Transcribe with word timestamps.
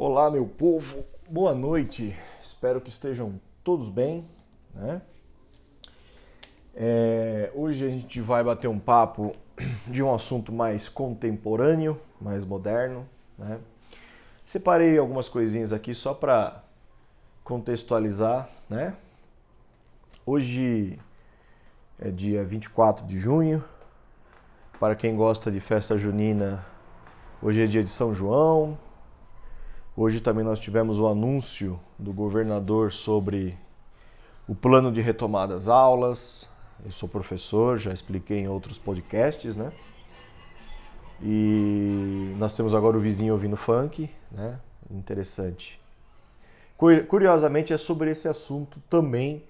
Olá, 0.00 0.30
meu 0.30 0.46
povo, 0.46 1.04
boa 1.28 1.52
noite. 1.52 2.16
Espero 2.40 2.80
que 2.80 2.88
estejam 2.88 3.40
todos 3.64 3.88
bem. 3.88 4.24
Né? 4.72 5.02
É, 6.72 7.50
hoje 7.52 7.84
a 7.84 7.88
gente 7.88 8.20
vai 8.20 8.44
bater 8.44 8.68
um 8.68 8.78
papo 8.78 9.34
de 9.88 10.00
um 10.00 10.14
assunto 10.14 10.52
mais 10.52 10.88
contemporâneo, 10.88 12.00
mais 12.20 12.44
moderno. 12.44 13.08
Né? 13.36 13.58
Separei 14.46 14.96
algumas 14.96 15.28
coisinhas 15.28 15.72
aqui 15.72 15.92
só 15.92 16.14
para 16.14 16.62
contextualizar. 17.42 18.48
Né? 18.70 18.94
Hoje 20.24 20.96
é 21.98 22.08
dia 22.08 22.44
24 22.44 23.04
de 23.04 23.18
junho. 23.18 23.64
Para 24.78 24.94
quem 24.94 25.16
gosta 25.16 25.50
de 25.50 25.58
festa 25.58 25.98
junina, 25.98 26.64
hoje 27.42 27.64
é 27.64 27.66
dia 27.66 27.82
de 27.82 27.90
São 27.90 28.14
João, 28.14 28.78
Hoje 30.00 30.20
também 30.20 30.44
nós 30.44 30.60
tivemos 30.60 31.00
o 31.00 31.08
anúncio 31.08 31.76
do 31.98 32.12
governador 32.12 32.92
sobre 32.92 33.58
o 34.46 34.54
plano 34.54 34.92
de 34.92 35.00
retomada 35.00 35.54
das 35.54 35.68
aulas. 35.68 36.48
Eu 36.86 36.92
sou 36.92 37.08
professor, 37.08 37.78
já 37.78 37.92
expliquei 37.92 38.38
em 38.38 38.46
outros 38.46 38.78
podcasts, 38.78 39.56
né? 39.56 39.72
E 41.20 42.32
nós 42.38 42.56
temos 42.56 42.76
agora 42.76 42.96
o 42.96 43.00
vizinho 43.00 43.32
ouvindo 43.32 43.56
funk, 43.56 44.08
né? 44.30 44.60
Interessante. 44.88 45.80
Curiosamente 47.08 47.72
é 47.72 47.76
sobre 47.76 48.12
esse 48.12 48.28
assunto 48.28 48.80
também 48.88 49.42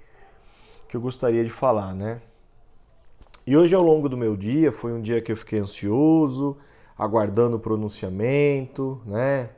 que 0.88 0.96
eu 0.96 1.00
gostaria 1.02 1.44
de 1.44 1.50
falar, 1.50 1.92
né? 1.92 2.22
E 3.46 3.54
hoje 3.54 3.74
ao 3.74 3.82
longo 3.82 4.08
do 4.08 4.16
meu 4.16 4.34
dia 4.34 4.72
foi 4.72 4.94
um 4.94 5.02
dia 5.02 5.20
que 5.20 5.30
eu 5.30 5.36
fiquei 5.36 5.58
ansioso, 5.58 6.56
aguardando 6.96 7.56
o 7.56 7.60
pronunciamento, 7.60 8.98
né? 9.04 9.50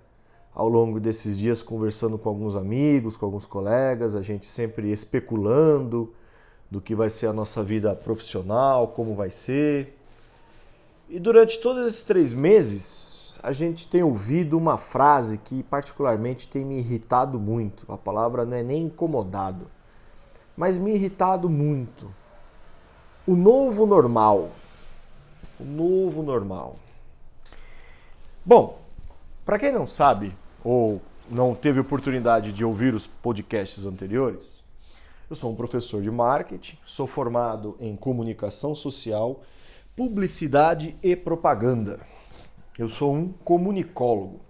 Ao 0.54 0.68
longo 0.68 0.98
desses 0.98 1.38
dias 1.38 1.62
conversando 1.62 2.18
com 2.18 2.28
alguns 2.28 2.56
amigos, 2.56 3.16
com 3.16 3.27
alguns 3.27 3.46
colegas, 3.46 4.16
a 4.16 4.23
gente 4.23 4.46
sempre 4.46 4.90
especulando 4.93 6.12
do 6.70 6.80
que 6.80 6.95
vai 6.95 7.10
ser 7.10 7.26
a 7.26 7.32
nossa 7.32 7.62
vida 7.62 7.95
profissional, 7.95 8.88
como 8.88 9.15
vai 9.15 9.30
ser. 9.30 9.96
E 11.09 11.18
durante 11.18 11.59
todos 11.59 11.88
esses 11.88 12.04
três 12.04 12.32
meses, 12.32 13.40
a 13.43 13.52
gente 13.52 13.88
tem 13.88 14.02
ouvido 14.02 14.56
uma 14.56 14.76
frase 14.76 15.38
que 15.38 15.62
particularmente 15.62 16.46
tem 16.46 16.65
me 16.65 16.78
irritado 16.78 17.38
muito. 17.38 17.90
A 17.93 17.96
palavra 17.96 18.45
não 18.45 18.56
é 18.56 18.62
nem 18.62 18.84
incomodado, 18.84 19.66
mas 20.56 20.78
me 20.78 20.93
irritado 20.93 21.48
muito. 21.48 22.12
O 23.26 23.34
novo 23.34 23.87
normal. 23.87 24.51
O 25.59 25.65
novo 25.65 26.23
normal. 26.23 26.76
Bom, 28.45 28.79
para 29.45 29.59
quem 29.59 29.73
não 29.73 29.87
sabe 29.87 30.35
ou 30.65 31.01
não 31.30 31.55
teve 31.55 31.80
oportunidade 31.80 32.52
de 32.52 32.65
ouvir 32.65 32.95
os 32.95 33.07
podcasts 33.07 33.87
anteriores, 33.87 34.63
eu 35.30 35.37
sou 35.37 35.52
um 35.52 35.55
professor 35.55 36.02
de 36.02 36.10
marketing, 36.10 36.77
sou 36.85 37.07
formado 37.07 37.77
em 37.79 37.95
comunicação 37.96 38.74
social, 38.74 39.43
publicidade 39.95 40.96
e 41.02 41.15
propaganda. 41.15 42.01
Eu 42.77 42.88
sou 42.88 43.15
um 43.15 43.33
comunicólogo. 43.33 44.41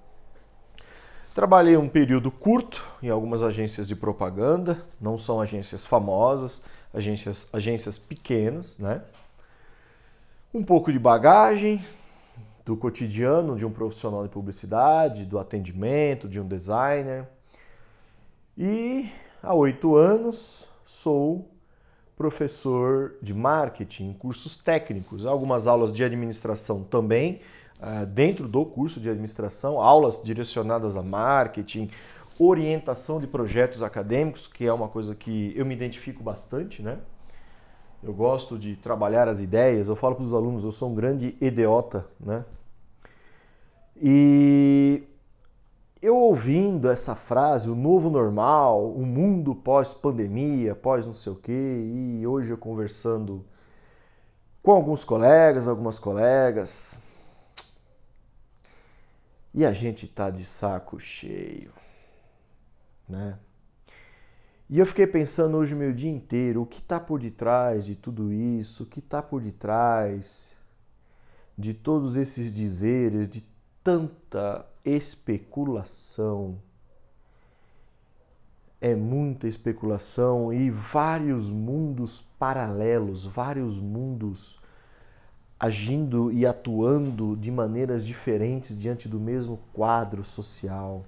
Trabalhei 1.34 1.76
um 1.76 1.88
período 1.88 2.30
curto 2.30 2.82
em 3.02 3.08
algumas 3.08 3.42
agências 3.42 3.86
de 3.86 3.94
propaganda, 3.94 4.82
não 5.00 5.18
são 5.18 5.40
agências 5.40 5.84
famosas, 5.84 6.62
agências, 6.92 7.48
agências 7.52 7.98
pequenas, 7.98 8.78
né? 8.78 9.02
Um 10.52 10.64
pouco 10.64 10.90
de 10.90 10.98
bagagem, 10.98 11.84
do 12.70 12.76
cotidiano 12.76 13.56
de 13.56 13.66
um 13.66 13.72
profissional 13.72 14.22
de 14.22 14.28
publicidade, 14.28 15.24
do 15.24 15.40
atendimento, 15.40 16.28
de 16.28 16.38
um 16.38 16.46
designer. 16.46 17.26
E 18.56 19.10
há 19.42 19.52
oito 19.52 19.96
anos 19.96 20.68
sou 20.84 21.50
professor 22.16 23.16
de 23.20 23.34
marketing 23.34 24.12
cursos 24.12 24.54
técnicos, 24.54 25.26
algumas 25.26 25.66
aulas 25.66 25.92
de 25.92 26.04
administração 26.04 26.84
também, 26.84 27.40
eh, 27.82 28.06
dentro 28.06 28.46
do 28.46 28.64
curso 28.64 29.00
de 29.00 29.10
administração, 29.10 29.80
aulas 29.80 30.22
direcionadas 30.22 30.96
a 30.96 31.02
marketing, 31.02 31.90
orientação 32.38 33.18
de 33.18 33.26
projetos 33.26 33.82
acadêmicos, 33.82 34.46
que 34.46 34.64
é 34.64 34.72
uma 34.72 34.88
coisa 34.88 35.12
que 35.16 35.52
eu 35.56 35.66
me 35.66 35.74
identifico 35.74 36.22
bastante, 36.22 36.82
né? 36.82 36.98
Eu 38.00 38.14
gosto 38.14 38.56
de 38.56 38.76
trabalhar 38.76 39.28
as 39.28 39.40
ideias. 39.40 39.88
Eu 39.88 39.96
falo 39.96 40.14
para 40.14 40.24
os 40.24 40.32
alunos, 40.32 40.62
eu 40.62 40.72
sou 40.72 40.88
um 40.88 40.94
grande 40.94 41.36
idiota, 41.40 42.06
né? 42.18 42.44
E 44.02 45.02
eu 46.00 46.16
ouvindo 46.16 46.88
essa 46.88 47.14
frase, 47.14 47.68
o 47.68 47.74
novo 47.74 48.08
normal, 48.08 48.90
o 48.90 49.04
mundo 49.04 49.54
pós-pandemia, 49.54 50.74
pós 50.74 51.04
não 51.04 51.12
sei 51.12 51.32
o 51.32 51.36
quê, 51.36 51.52
e 51.52 52.26
hoje 52.26 52.50
eu 52.50 52.56
conversando 52.56 53.44
com 54.62 54.72
alguns 54.72 55.04
colegas, 55.04 55.68
algumas 55.68 55.98
colegas, 55.98 56.98
e 59.52 59.66
a 59.66 59.72
gente 59.72 60.08
tá 60.08 60.30
de 60.30 60.44
saco 60.44 60.98
cheio, 60.98 61.72
né? 63.06 63.38
E 64.70 64.78
eu 64.78 64.86
fiquei 64.86 65.06
pensando 65.06 65.56
hoje 65.56 65.74
o 65.74 65.76
meu 65.76 65.92
dia 65.92 66.10
inteiro, 66.10 66.62
o 66.62 66.66
que 66.66 66.78
está 66.78 66.98
por 66.98 67.20
detrás 67.20 67.84
de 67.84 67.96
tudo 67.96 68.32
isso, 68.32 68.84
o 68.84 68.86
que 68.86 69.00
está 69.00 69.20
por 69.20 69.42
detrás 69.42 70.56
de 71.58 71.74
todos 71.74 72.16
esses 72.16 72.54
dizeres, 72.54 73.28
de 73.28 73.49
tanta 73.82 74.66
especulação. 74.84 76.58
É 78.80 78.94
muita 78.94 79.46
especulação 79.46 80.52
e 80.52 80.70
vários 80.70 81.50
mundos 81.50 82.24
paralelos, 82.38 83.26
vários 83.26 83.76
mundos 83.76 84.58
agindo 85.58 86.32
e 86.32 86.46
atuando 86.46 87.36
de 87.36 87.50
maneiras 87.50 88.04
diferentes 88.06 88.78
diante 88.78 89.06
do 89.06 89.20
mesmo 89.20 89.58
quadro 89.74 90.24
social. 90.24 91.04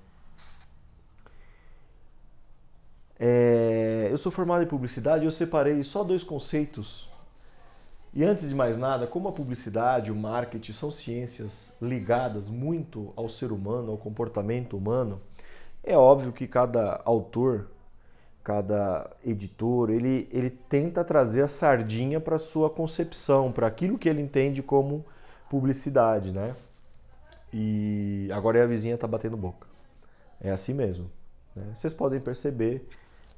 É, 3.19 4.09
eu 4.11 4.19
sou 4.19 4.31
formado 4.31 4.63
em 4.63 4.67
publicidade 4.67 5.25
e 5.25 5.27
eu 5.27 5.33
separei 5.33 5.83
só 5.83 6.05
dois 6.05 6.23
conceitos 6.23 7.12
e 8.15 8.23
antes 8.25 8.49
de 8.49 8.55
mais 8.55 8.77
nada, 8.77 9.07
como 9.07 9.29
a 9.29 9.33
publicidade, 9.33 10.11
o 10.11 10.15
marketing 10.15 10.73
são 10.73 10.91
ciências 10.91 11.75
ligadas 11.81 12.49
muito 12.49 13.13
ao 13.17 13.29
ser 13.29 13.53
humano, 13.53 13.93
ao 13.93 13.99
comportamento 13.99 14.77
humano, 14.77 15.21
é 15.83 15.97
óbvio 15.97 16.33
que 16.33 16.47
cada 16.47 17.01
autor, 17.05 17.69
cada 18.45 19.11
editor, 19.25 19.91
ele, 19.91 20.29
ele 20.31 20.51
tenta 20.51 21.03
trazer 21.05 21.43
a 21.43 21.49
sardinha 21.49 22.21
para 22.21 22.39
sua 22.39 22.71
concepção, 22.71 23.51
para 23.51 23.67
aquilo 23.67 23.99
que 23.99 24.09
ele 24.09 24.21
entende 24.21 24.63
como 24.63 25.05
publicidade, 25.51 26.31
né? 26.31 26.55
E 27.53 28.29
agora 28.33 28.63
a 28.63 28.67
vizinha 28.67 28.95
está 28.95 29.07
batendo 29.07 29.37
boca. 29.37 29.67
É 30.41 30.51
assim 30.51 30.73
mesmo. 30.73 31.11
Né? 31.55 31.75
Vocês 31.77 31.93
podem 31.93 32.21
perceber 32.21 32.89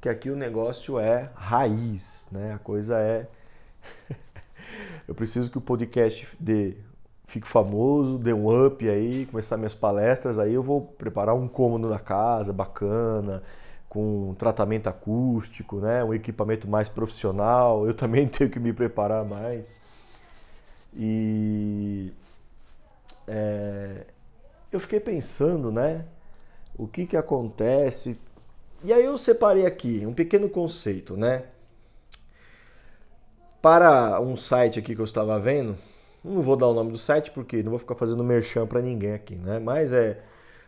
que 0.00 0.08
aqui 0.08 0.30
o 0.30 0.36
negócio 0.36 0.98
é 0.98 1.30
raiz, 1.34 2.20
né? 2.30 2.54
A 2.54 2.58
coisa 2.58 2.98
é 2.98 3.26
Eu 5.06 5.14
preciso 5.14 5.50
que 5.50 5.58
o 5.58 5.60
podcast 5.60 6.26
dê, 6.40 6.76
fique 7.26 7.46
famoso, 7.46 8.18
dê 8.18 8.32
um 8.32 8.66
up 8.66 8.88
aí, 8.88 9.26
começar 9.26 9.56
minhas 9.56 9.74
palestras. 9.74 10.38
Aí 10.38 10.54
eu 10.54 10.62
vou 10.62 10.80
preparar 10.80 11.34
um 11.34 11.46
cômodo 11.46 11.88
na 11.88 11.98
casa, 11.98 12.52
bacana, 12.52 13.42
com 13.88 14.34
tratamento 14.38 14.88
acústico, 14.88 15.76
né? 15.76 16.02
um 16.02 16.14
equipamento 16.14 16.66
mais 16.68 16.88
profissional. 16.88 17.86
Eu 17.86 17.94
também 17.94 18.26
tenho 18.28 18.48
que 18.48 18.58
me 18.58 18.72
preparar 18.72 19.24
mais. 19.24 19.66
E 20.96 22.12
é, 23.26 24.06
eu 24.72 24.80
fiquei 24.80 25.00
pensando, 25.00 25.70
né? 25.70 26.04
O 26.76 26.86
que, 26.86 27.06
que 27.06 27.16
acontece. 27.16 28.18
E 28.82 28.92
aí 28.92 29.04
eu 29.04 29.18
separei 29.18 29.66
aqui 29.66 30.04
um 30.06 30.14
pequeno 30.14 30.48
conceito, 30.48 31.16
né? 31.16 31.44
Para 33.64 34.20
um 34.20 34.36
site 34.36 34.78
aqui 34.78 34.94
que 34.94 35.00
eu 35.00 35.06
estava 35.06 35.40
vendo, 35.40 35.74
não 36.22 36.42
vou 36.42 36.54
dar 36.54 36.66
o 36.66 36.74
nome 36.74 36.92
do 36.92 36.98
site 36.98 37.30
porque 37.30 37.62
não 37.62 37.70
vou 37.70 37.78
ficar 37.78 37.94
fazendo 37.94 38.22
merchan 38.22 38.66
para 38.66 38.82
ninguém 38.82 39.14
aqui, 39.14 39.36
né? 39.36 39.58
Mas 39.58 39.90
é 39.90 40.18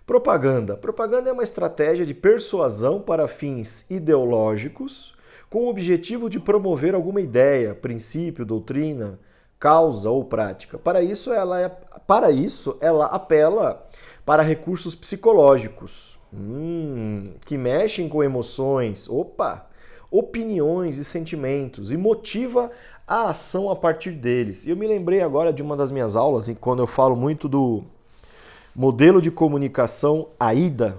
propaganda. 0.07 0.79
Propaganda 0.79 1.29
é 1.29 1.33
uma 1.35 1.43
estratégia 1.43 2.07
de 2.07 2.15
persuasão 2.15 2.99
para 2.99 3.29
fins 3.29 3.85
ideológicos 3.91 5.15
com 5.51 5.67
o 5.67 5.69
objetivo 5.69 6.31
de 6.31 6.41
promover 6.41 6.95
alguma 6.95 7.21
ideia, 7.21 7.75
princípio, 7.75 8.47
doutrina, 8.47 9.19
causa 9.61 10.09
ou 10.09 10.25
prática. 10.25 10.79
Para 10.79 11.03
isso 11.03 11.31
ela 11.35 11.61
é, 11.61 11.69
para 11.69 12.31
isso 12.31 12.79
ela 12.81 13.05
apela 13.09 13.87
para 14.25 14.43
recursos 14.43 14.95
psicológicos, 14.95 16.19
hum, 16.33 17.35
que 17.45 17.59
mexem 17.59 18.09
com 18.09 18.25
emoções. 18.25 19.07
Opa! 19.07 19.67
Opiniões 20.11 20.99
e 20.99 21.05
sentimentos 21.05 21.91
e 21.91 21.97
motiva 21.97 22.71
a 23.07 23.31
ação 23.31 23.71
a 23.71 23.77
partir 23.77 24.13
deles. 24.13 24.67
Eu 24.67 24.77
me 24.77 24.87
lembrei 24.87 25.21
agora 25.21 25.53
de 25.53 25.63
uma 25.63 25.77
das 25.77 25.91
minhas 25.91 26.17
aulas, 26.17 26.51
quando 26.61 26.83
eu 26.83 26.87
falo 26.87 27.15
muito 27.15 27.49
do 27.49 27.85
modelo 28.75 29.23
de 29.23 29.31
comunicação 29.31 30.29
AIDA, 30.39 30.99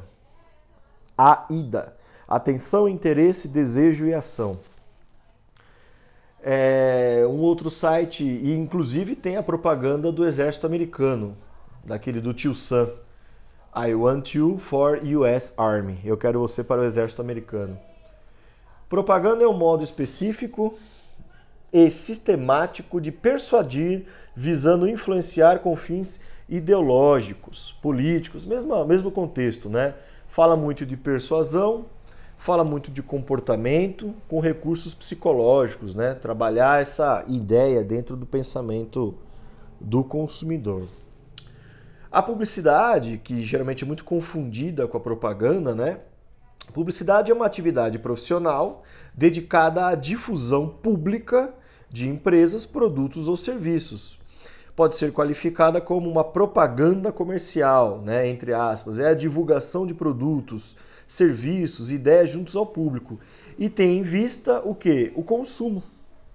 AIDA. 1.18 1.96
Atenção, 2.28 2.90
interesse, 2.90 3.48
desejo 3.48 4.06
e 4.06 4.14
ação. 4.14 4.60
É 6.42 7.26
um 7.28 7.40
outro 7.40 7.70
site, 7.70 8.24
e 8.24 8.54
inclusive 8.54 9.16
tem 9.16 9.38
a 9.38 9.44
propaganda 9.44 10.12
do 10.12 10.26
exército 10.26 10.66
americano, 10.66 11.38
daquele 11.84 12.20
do 12.20 12.34
tio 12.34 12.54
Sam. 12.54 12.90
I 13.76 13.94
want 13.94 14.34
you 14.34 14.58
for 14.58 15.00
US 15.04 15.54
Army. 15.58 16.00
Eu 16.04 16.18
quero 16.18 16.40
você 16.40 16.64
para 16.64 16.82
o 16.82 16.86
exército 16.86 17.22
americano. 17.22 17.78
Propaganda 18.90 19.44
é 19.44 19.48
um 19.48 19.58
modo 19.58 19.84
específico 19.84 20.78
e 21.74 21.92
sistemático 21.92 23.02
de 23.02 23.12
persuadir, 23.12 24.06
visando 24.36 24.88
influenciar 24.88 25.60
com 25.60 25.76
fins 25.76 26.20
ideológicos, 26.48 27.78
políticos, 27.82 28.46
mesmo, 28.46 28.86
mesmo 28.86 29.12
contexto, 29.12 29.70
né? 29.70 29.94
Fala 30.30 30.56
muito 30.56 30.86
de 30.86 30.96
persuasão, 30.96 31.86
fala 32.38 32.64
muito 32.64 32.90
de 32.90 33.04
comportamento 33.04 34.14
com 34.30 34.40
recursos 34.40 34.94
psicológicos, 34.94 35.94
né? 35.94 36.14
Trabalhar 36.14 36.82
essa 36.82 37.26
ideia 37.28 37.84
dentro 37.84 38.16
do 38.16 38.26
pensamento 38.26 39.16
do 39.82 40.04
consumidor. 40.04 40.88
A 42.10 42.24
publicidade, 42.24 43.20
que 43.22 43.46
geralmente 43.46 43.84
é 43.84 43.88
muito 43.88 44.06
confundida 44.06 44.88
com 44.88 44.96
a 44.96 45.02
propaganda, 45.02 45.76
né? 45.76 46.00
Publicidade 46.74 47.32
é 47.32 47.36
uma 47.36 47.46
atividade 47.46 47.98
profissional 47.98 48.84
dedicada 49.14 49.88
à 49.88 49.96
difusão 49.96 50.68
pública 50.68 51.54
de 51.90 52.08
empresas, 52.08 52.66
produtos 52.66 53.28
ou 53.28 53.36
serviços. 53.36 54.20
Pode 54.76 54.96
ser 54.96 55.12
qualificada 55.12 55.82
como 55.82 56.10
uma 56.10 56.24
propaganda 56.24 57.12
comercial, 57.12 58.02
né, 58.02 58.28
entre 58.28 58.54
aspas, 58.54 59.00
é 59.00 59.08
a 59.10 59.16
divulgação 59.16 59.88
de 59.88 59.94
produtos, 59.94 60.76
serviços, 61.08 61.92
ideias 61.92 62.30
juntos 62.30 62.56
ao 62.56 62.66
público 62.66 63.20
e 63.58 63.70
tem 63.70 63.98
em 63.98 64.04
vista 64.04 64.62
o 64.64 64.76
que? 64.76 65.12
O 65.16 65.24
consumo, 65.24 65.82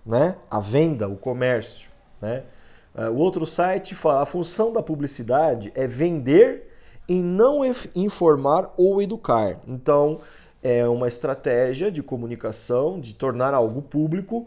né? 0.05 0.37
A 0.51 0.59
venda, 0.59 1.09
o 1.09 1.17
comércio, 1.17 1.89
né? 2.21 2.43
Uh, 2.95 3.11
o 3.11 3.17
outro 3.17 3.47
site 3.47 3.95
fala 3.95 4.23
a 4.23 4.27
função 4.27 4.73
da 4.73 4.83
publicidade 4.83 5.73
é 5.75 5.87
vender 5.87 6.72
e 7.13 7.23
não 7.23 7.61
informar 7.95 8.73
ou 8.75 9.03
educar. 9.03 9.61
Então, 9.69 10.23
é 10.63 10.89
uma 10.89 11.09
estratégia 11.09 11.93
de 11.93 12.03
comunicação, 12.03 12.99
de 12.99 13.13
tornar 13.13 13.53
algo 13.53 13.83
público, 13.83 14.47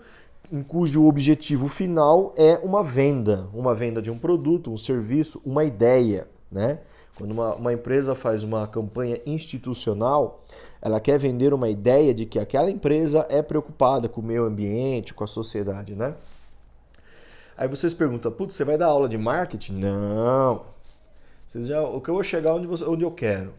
em 0.52 0.64
cujo 0.64 1.06
objetivo 1.06 1.68
final 1.68 2.34
é 2.36 2.58
uma 2.64 2.84
venda, 2.84 3.48
uma 3.54 3.76
venda 3.76 4.02
de 4.02 4.10
um 4.10 4.18
produto, 4.18 4.72
um 4.72 4.80
serviço, 4.80 5.40
uma 5.46 5.64
ideia, 5.64 6.28
né? 6.52 6.80
Quando 7.16 7.32
uma, 7.32 7.54
uma 7.54 7.72
empresa 7.72 8.16
faz 8.16 8.44
uma 8.44 8.68
campanha 8.68 9.20
institucional, 9.28 10.44
ela 10.82 11.00
quer 11.00 11.20
vender 11.20 11.54
uma 11.54 11.70
ideia 11.70 12.16
de 12.16 12.26
que 12.26 12.40
aquela 12.40 12.72
empresa 12.72 13.28
é 13.30 13.44
preocupada 13.44 14.10
com 14.10 14.22
o 14.22 14.24
meio 14.24 14.44
ambiente, 14.44 15.14
com 15.14 15.24
a 15.24 15.28
sociedade, 15.28 15.94
né? 15.94 16.16
Aí 17.56 17.68
vocês 17.68 17.94
perguntam, 17.94 18.32
putz, 18.32 18.56
você 18.56 18.66
vai 18.66 18.78
dar 18.78 18.88
aula 18.88 19.08
de 19.08 19.18
marketing? 19.18 19.74
Não. 19.74 20.75
Vocês 21.56 21.68
já, 21.68 21.82
o 21.82 22.02
que 22.02 22.10
eu 22.10 22.16
vou 22.16 22.24
chegar 22.24 22.54
onde, 22.54 22.68
você, 22.68 22.84
onde 22.84 23.06
eu 23.06 23.12
quero. 23.12 23.54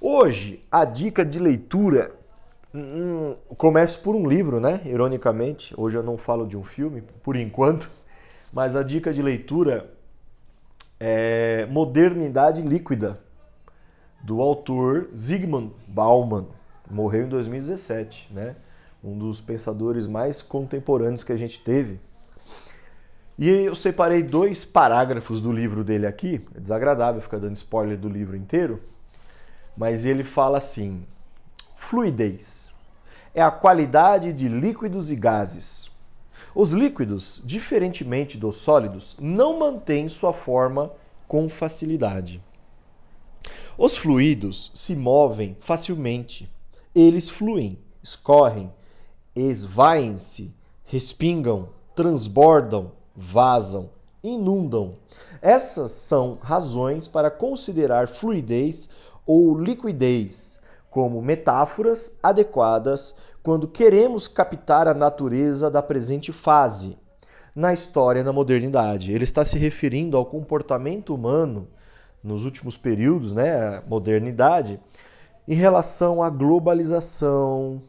Hoje, 0.00 0.62
a 0.70 0.84
dica 0.84 1.24
de 1.24 1.40
leitura 1.40 2.14
hum, 2.72 3.34
começa 3.58 3.98
por 3.98 4.14
um 4.14 4.28
livro, 4.28 4.60
né? 4.60 4.80
Ironicamente, 4.84 5.74
hoje 5.76 5.96
eu 5.96 6.04
não 6.04 6.16
falo 6.16 6.46
de 6.46 6.56
um 6.56 6.62
filme, 6.62 7.02
por 7.20 7.34
enquanto, 7.34 7.90
mas 8.54 8.76
a 8.76 8.84
dica 8.84 9.12
de 9.12 9.20
leitura 9.20 9.90
é 11.00 11.66
Modernidade 11.66 12.62
Líquida, 12.62 13.18
do 14.22 14.40
autor 14.40 15.08
Zygmunt 15.16 15.72
Bauman, 15.88 16.46
morreu 16.88 17.24
em 17.24 17.28
2017, 17.28 18.32
né? 18.32 18.54
Um 19.02 19.18
dos 19.18 19.40
pensadores 19.40 20.06
mais 20.06 20.40
contemporâneos 20.40 21.24
que 21.24 21.32
a 21.32 21.36
gente 21.36 21.58
teve. 21.58 21.98
E 23.38 23.48
eu 23.48 23.74
separei 23.74 24.22
dois 24.22 24.64
parágrafos 24.64 25.40
do 25.40 25.50
livro 25.50 25.82
dele 25.82 26.06
aqui. 26.06 26.40
É 26.54 26.60
desagradável 26.60 27.20
ficar 27.20 27.38
dando 27.38 27.56
spoiler 27.56 27.98
do 27.98 28.08
livro 28.08 28.36
inteiro, 28.36 28.80
mas 29.76 30.04
ele 30.04 30.22
fala 30.22 30.58
assim: 30.58 31.04
fluidez 31.76 32.64
é 33.34 33.42
a 33.42 33.50
qualidade 33.50 34.32
de 34.32 34.48
líquidos 34.48 35.10
e 35.10 35.16
gases. 35.16 35.90
Os 36.54 36.70
líquidos, 36.70 37.42
diferentemente 37.44 38.38
dos 38.38 38.56
sólidos, 38.56 39.16
não 39.20 39.58
mantêm 39.58 40.08
sua 40.08 40.32
forma 40.32 40.92
com 41.26 41.48
facilidade. 41.48 42.40
Os 43.76 43.96
fluidos 43.96 44.70
se 44.72 44.94
movem 44.94 45.56
facilmente. 45.60 46.48
Eles 46.94 47.28
fluem, 47.28 47.76
escorrem, 48.00 48.72
esvaem-se, 49.34 50.54
respingam, 50.84 51.70
transbordam, 51.96 52.92
vazam, 53.16 53.90
inundam. 54.22 54.94
Essas 55.40 55.90
são 55.90 56.38
razões 56.40 57.06
para 57.06 57.30
considerar 57.30 58.08
fluidez 58.08 58.88
ou 59.26 59.58
liquidez 59.58 60.58
como 60.90 61.20
metáforas 61.20 62.14
adequadas 62.22 63.14
quando 63.42 63.68
queremos 63.68 64.26
captar 64.26 64.88
a 64.88 64.94
natureza 64.94 65.70
da 65.70 65.82
presente 65.82 66.32
fase 66.32 66.96
na 67.54 67.72
história 67.72 68.24
da 68.24 68.32
modernidade. 68.32 69.12
Ele 69.12 69.24
está 69.24 69.44
se 69.44 69.58
referindo 69.58 70.16
ao 70.16 70.24
comportamento 70.24 71.14
humano 71.14 71.68
nos 72.22 72.44
últimos 72.44 72.76
períodos, 72.76 73.32
né, 73.34 73.82
modernidade, 73.86 74.80
em 75.46 75.54
relação 75.54 76.22
à 76.22 76.30
globalização, 76.30 77.82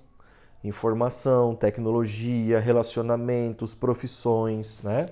informação, 0.67 1.55
tecnologia, 1.55 2.59
relacionamentos, 2.59 3.75
profissões, 3.75 4.81
né? 4.83 5.07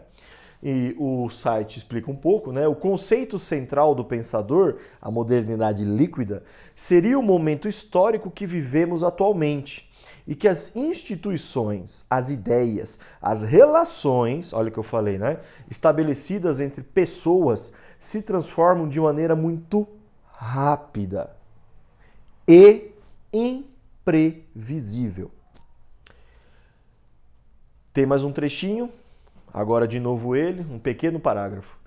E 0.62 0.96
o 0.98 1.30
site 1.30 1.78
explica 1.78 2.10
um 2.10 2.16
pouco, 2.16 2.54
né? 2.54 2.68
O 2.68 2.76
conceito 2.76 3.38
central 3.38 3.94
do 3.94 4.06
pensador, 4.06 4.78
a 5.02 5.12
modernidade 5.12 5.84
líquida, 5.84 6.44
seria 6.74 7.20
o 7.20 7.24
momento 7.24 7.68
histórico 7.68 8.32
que 8.32 8.46
vivemos 8.46 9.04
atualmente 9.04 9.90
e 10.26 10.36
que 10.36 10.48
as 10.48 10.74
instituições, 10.74 12.06
as 12.10 12.32
ideias, 12.32 12.98
as 13.22 13.44
relações, 13.44 14.54
olha 14.54 14.70
o 14.70 14.72
que 14.72 14.80
eu 14.80 14.84
falei, 14.84 15.18
né? 15.18 15.40
Estabelecidas 15.70 16.62
entre 16.62 16.82
pessoas 16.82 17.74
se 18.00 18.22
transformam 18.22 18.88
de 18.88 19.02
maneira 19.02 19.36
muito 19.36 19.86
rápida 20.32 21.36
e 22.48 22.92
imprevisível. 23.34 25.30
Tem 27.94 28.08
mais 28.08 28.24
um 28.24 28.32
trechinho, 28.32 28.90
agora 29.54 29.88
de 29.88 30.00
novo 30.00 30.36
ele, 30.36 30.62
um 30.64 30.80
pequeno 30.80 31.20
parágrafo. 31.20 31.78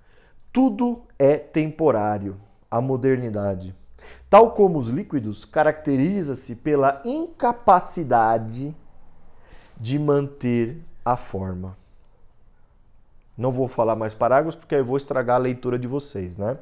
Tudo 0.53 1.03
é 1.19 1.37
temporário, 1.37 2.37
a 2.71 2.81
modernidade. 2.81 3.75
Tal 4.31 4.53
como 4.53 4.79
os 4.79 4.89
líquidos, 4.89 5.45
caracteriza-se 5.45 6.55
pela 6.55 7.03
incapacidade 7.05 8.73
de 9.77 9.99
manter 9.99 10.81
a 11.05 11.17
forma. 11.17 11.77
Não 13.37 13.51
vou 13.51 13.67
falar 13.67 13.97
mais 13.97 14.15
parágrafos 14.15 14.55
porque 14.55 14.77
aí 14.77 14.81
eu 14.83 14.87
vou 14.87 14.97
estragar 14.97 15.35
a 15.35 15.41
leitura 15.41 15.77
de 15.77 15.89
vocês, 15.89 16.37
né? 16.37 16.57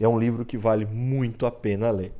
É 0.00 0.06
um 0.06 0.18
livro 0.18 0.44
que 0.44 0.56
vale 0.56 0.86
muito 0.86 1.46
a 1.46 1.50
pena 1.50 1.90
ler. 1.90 2.12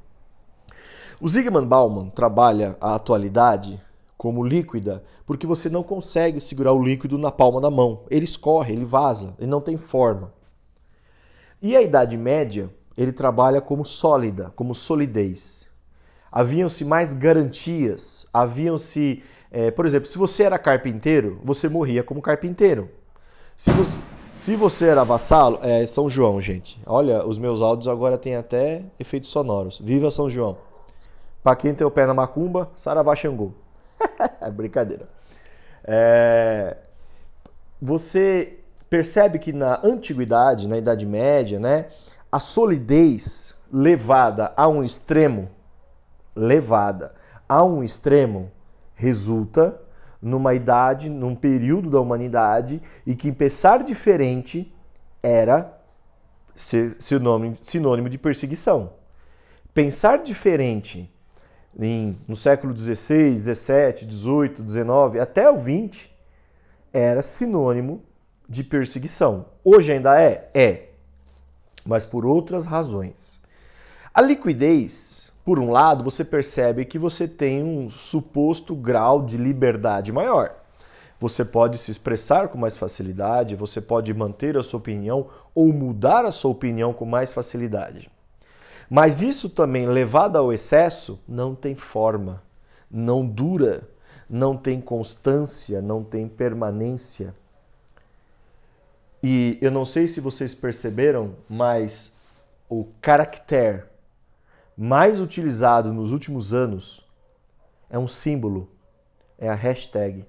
O 1.20 1.28
Zygmunt 1.28 1.66
Bauman 1.66 2.10
trabalha 2.10 2.76
a 2.80 2.96
atualidade 2.96 3.80
como 4.24 4.42
líquida, 4.42 5.04
porque 5.26 5.46
você 5.46 5.68
não 5.68 5.82
consegue 5.82 6.40
segurar 6.40 6.72
o 6.72 6.82
líquido 6.82 7.18
na 7.18 7.30
palma 7.30 7.60
da 7.60 7.70
mão. 7.70 8.04
Ele 8.10 8.24
escorre, 8.24 8.72
ele 8.72 8.86
vaza, 8.86 9.34
ele 9.38 9.50
não 9.50 9.60
tem 9.60 9.76
forma. 9.76 10.32
E 11.60 11.76
a 11.76 11.82
Idade 11.82 12.16
Média, 12.16 12.70
ele 12.96 13.12
trabalha 13.12 13.60
como 13.60 13.84
sólida, 13.84 14.50
como 14.56 14.74
solidez. 14.74 15.68
Haviam-se 16.32 16.86
mais 16.86 17.12
garantias, 17.12 18.26
haviam-se, 18.32 19.22
é, 19.50 19.70
por 19.70 19.84
exemplo, 19.84 20.08
se 20.08 20.16
você 20.16 20.44
era 20.44 20.58
carpinteiro, 20.58 21.38
você 21.44 21.68
morria 21.68 22.02
como 22.02 22.22
carpinteiro. 22.22 22.88
Se 23.58 23.70
você, 23.72 23.98
se 24.36 24.56
você 24.56 24.86
era 24.86 25.04
vassalo, 25.04 25.58
é 25.60 25.84
São 25.84 26.08
João, 26.08 26.40
gente. 26.40 26.80
Olha, 26.86 27.26
os 27.26 27.36
meus 27.36 27.60
áudios 27.60 27.88
agora 27.88 28.16
têm 28.16 28.36
até 28.36 28.84
efeitos 28.98 29.28
sonoros. 29.28 29.78
Viva 29.80 30.10
São 30.10 30.30
João! 30.30 30.56
Para 31.42 31.56
quem 31.56 31.74
tem 31.74 31.86
o 31.86 31.90
pé 31.90 32.06
na 32.06 32.14
macumba, 32.14 32.70
Saravá 32.74 33.14
Xangô. 33.14 33.52
é 34.40 34.50
brincadeira. 34.50 35.08
É... 35.84 36.76
Você 37.80 38.58
percebe 38.88 39.38
que 39.38 39.52
na 39.52 39.80
antiguidade, 39.84 40.68
na 40.68 40.78
Idade 40.78 41.04
Média, 41.04 41.58
né, 41.58 41.86
a 42.30 42.40
solidez 42.40 43.54
levada 43.72 44.52
a 44.56 44.68
um 44.68 44.84
extremo, 44.84 45.50
levada 46.34 47.14
a 47.48 47.64
um 47.64 47.82
extremo, 47.82 48.50
resulta 48.94 49.80
numa 50.22 50.54
idade, 50.54 51.10
num 51.10 51.34
período 51.34 51.90
da 51.90 52.00
humanidade 52.00 52.80
e 53.06 53.14
que 53.14 53.30
pensar 53.30 53.82
diferente 53.82 54.74
era 55.22 55.78
sinônimo, 56.98 57.58
sinônimo 57.62 58.08
de 58.08 58.16
perseguição. 58.16 58.92
Pensar 59.74 60.22
diferente 60.22 61.13
em, 61.80 62.18
no 62.28 62.36
século 62.36 62.76
XVI, 62.76 63.36
XVII, 63.36 64.10
XVIII, 64.10 64.68
XIX, 64.68 65.20
até 65.20 65.50
o 65.50 65.58
XX, 65.58 66.08
era 66.92 67.22
sinônimo 67.22 68.02
de 68.48 68.62
perseguição. 68.62 69.46
Hoje 69.64 69.92
ainda 69.92 70.20
é? 70.20 70.48
É. 70.54 70.88
Mas 71.84 72.04
por 72.04 72.24
outras 72.24 72.66
razões. 72.66 73.40
A 74.12 74.20
liquidez, 74.20 75.30
por 75.44 75.58
um 75.58 75.70
lado, 75.70 76.04
você 76.04 76.24
percebe 76.24 76.84
que 76.84 76.98
você 76.98 77.26
tem 77.26 77.62
um 77.62 77.90
suposto 77.90 78.74
grau 78.74 79.22
de 79.22 79.36
liberdade 79.36 80.12
maior. 80.12 80.54
Você 81.20 81.44
pode 81.44 81.78
se 81.78 81.90
expressar 81.90 82.48
com 82.48 82.58
mais 82.58 82.76
facilidade, 82.76 83.56
você 83.56 83.80
pode 83.80 84.12
manter 84.12 84.56
a 84.56 84.62
sua 84.62 84.78
opinião 84.78 85.28
ou 85.54 85.72
mudar 85.72 86.24
a 86.24 86.30
sua 86.30 86.50
opinião 86.50 86.92
com 86.92 87.04
mais 87.04 87.32
facilidade. 87.32 88.10
Mas 88.94 89.22
isso 89.22 89.50
também, 89.50 89.88
levado 89.88 90.38
ao 90.38 90.52
excesso, 90.52 91.18
não 91.26 91.52
tem 91.52 91.74
forma, 91.74 92.40
não 92.88 93.26
dura, 93.26 93.88
não 94.30 94.56
tem 94.56 94.80
constância, 94.80 95.82
não 95.82 96.04
tem 96.04 96.28
permanência. 96.28 97.34
E 99.20 99.58
eu 99.60 99.72
não 99.72 99.84
sei 99.84 100.06
se 100.06 100.20
vocês 100.20 100.54
perceberam, 100.54 101.34
mas 101.50 102.12
o 102.68 102.86
caractere 103.00 103.82
mais 104.78 105.20
utilizado 105.20 105.92
nos 105.92 106.12
últimos 106.12 106.54
anos 106.54 107.04
é 107.90 107.98
um 107.98 108.06
símbolo, 108.06 108.70
é 109.36 109.48
a 109.48 109.56
hashtag, 109.56 110.24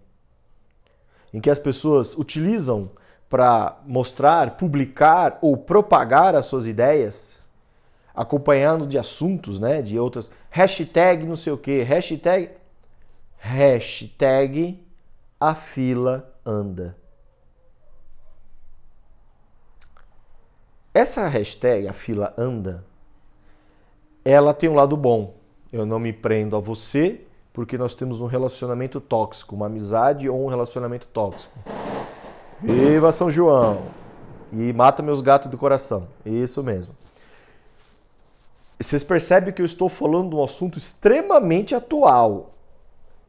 em 1.32 1.40
que 1.40 1.52
as 1.52 1.60
pessoas 1.60 2.18
utilizam 2.18 2.90
para 3.30 3.78
mostrar, 3.86 4.58
publicar 4.58 5.38
ou 5.40 5.56
propagar 5.56 6.34
as 6.34 6.48
suas 6.48 6.66
ideias 6.66 7.45
acompanhando 8.16 8.88
de 8.88 8.98
assuntos, 8.98 9.60
né, 9.60 9.82
de 9.82 10.00
outras, 10.00 10.30
hashtag 10.50 11.26
não 11.26 11.36
sei 11.36 11.52
o 11.54 11.58
que, 11.58 11.82
hashtag, 11.82 12.52
hashtag 13.38 14.80
a 15.40 15.54
fila 15.54 16.34
anda. 16.46 16.96
Essa 20.94 21.28
hashtag, 21.28 21.90
a 21.90 21.94
fila 21.94 22.34
anda, 22.38 22.86
ela 24.24 24.54
tem 24.54 24.70
um 24.70 24.76
lado 24.76 24.96
bom. 24.96 25.36
Eu 25.72 25.86
não 25.86 26.00
me 26.00 26.14
prendo 26.14 26.56
a 26.56 26.60
você 26.60 27.22
porque 27.52 27.78
nós 27.78 27.94
temos 27.94 28.22
um 28.22 28.26
relacionamento 28.26 29.00
tóxico, 29.00 29.56
uma 29.56 29.66
amizade 29.66 30.30
ou 30.30 30.46
um 30.46 30.50
relacionamento 30.50 31.08
tóxico. 31.08 31.58
Viva 32.62 33.12
São 33.12 33.30
João! 33.30 33.84
E 34.52 34.72
mata 34.72 35.04
meus 35.04 35.22
gatos 35.22 35.52
do 35.52 35.58
coração. 35.58 36.08
Isso 36.26 36.64
mesmo. 36.64 36.94
Vocês 38.80 39.04
percebem 39.04 39.54
que 39.54 39.62
eu 39.62 39.66
estou 39.66 39.88
falando 39.90 40.32
de 40.32 40.36
um 40.36 40.44
assunto 40.44 40.78
extremamente 40.78 41.74
atual. 41.74 42.56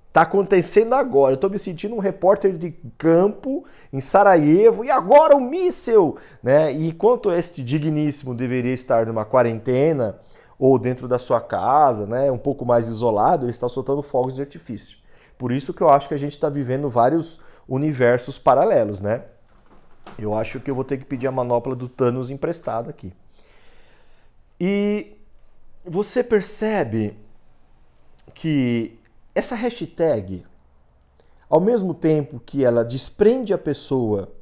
Está 0.09 0.23
acontecendo 0.23 0.95
agora. 0.95 1.33
Eu 1.33 1.37
estou 1.37 1.51
me 1.51 1.59
sentindo 1.59 1.95
um 1.95 1.99
repórter 1.99 2.57
de 2.57 2.73
campo 2.97 3.65
em 3.93 4.01
Sarajevo 4.01 4.85
e 4.85 4.91
agora 4.91 5.37
o 5.37 5.41
míssel, 5.41 6.17
né? 6.43 6.73
E 6.73 6.89
enquanto 6.89 7.31
este 7.31 7.63
digníssimo 7.63 8.35
deveria 8.35 8.73
estar 8.73 9.07
numa 9.07 9.25
quarentena 9.25 10.19
ou 10.59 10.79
dentro 10.79 11.07
da 11.07 11.19
sua 11.19 11.41
casa, 11.41 12.07
né, 12.07 12.33
um 12.33 12.39
pouco 12.39 12.65
mais 12.65 12.89
isolado, 12.89 13.45
ele 13.45 13.51
está 13.51 13.69
soltando 13.69 14.03
fogos 14.03 14.35
de 14.35 14.41
artifício. 14.41 14.97
Por 15.37 15.53
isso 15.53 15.75
que 15.75 15.83
eu 15.83 15.91
acho 15.91 16.09
que 16.09 16.15
a 16.15 16.19
gente 16.19 16.33
está 16.33 16.49
vivendo 16.49 16.89
vários 16.89 17.39
universos 17.69 18.39
paralelos, 18.39 19.01
né? 19.01 19.23
Eu 20.19 20.35
acho 20.35 20.61
que 20.61 20.71
eu 20.71 20.75
vou 20.75 20.85
ter 20.85 20.97
que 20.97 21.05
pedir 21.05 21.27
a 21.27 21.33
manopla 21.33 21.77
do 21.77 21.89
Thanos 21.89 22.31
emprestada 22.31 22.89
aqui. 22.89 23.13
E 24.59 25.16
você 25.87 26.23
percebe 26.23 27.17
que 28.35 28.99
essa 29.35 29.55
hashtag, 29.55 30.45
ao 31.49 31.61
mesmo 31.61 31.95
tempo 31.95 32.41
que 32.41 32.65
ela 32.65 32.85
desprende 32.85 33.55
a 33.55 33.59
pessoa 33.59 34.33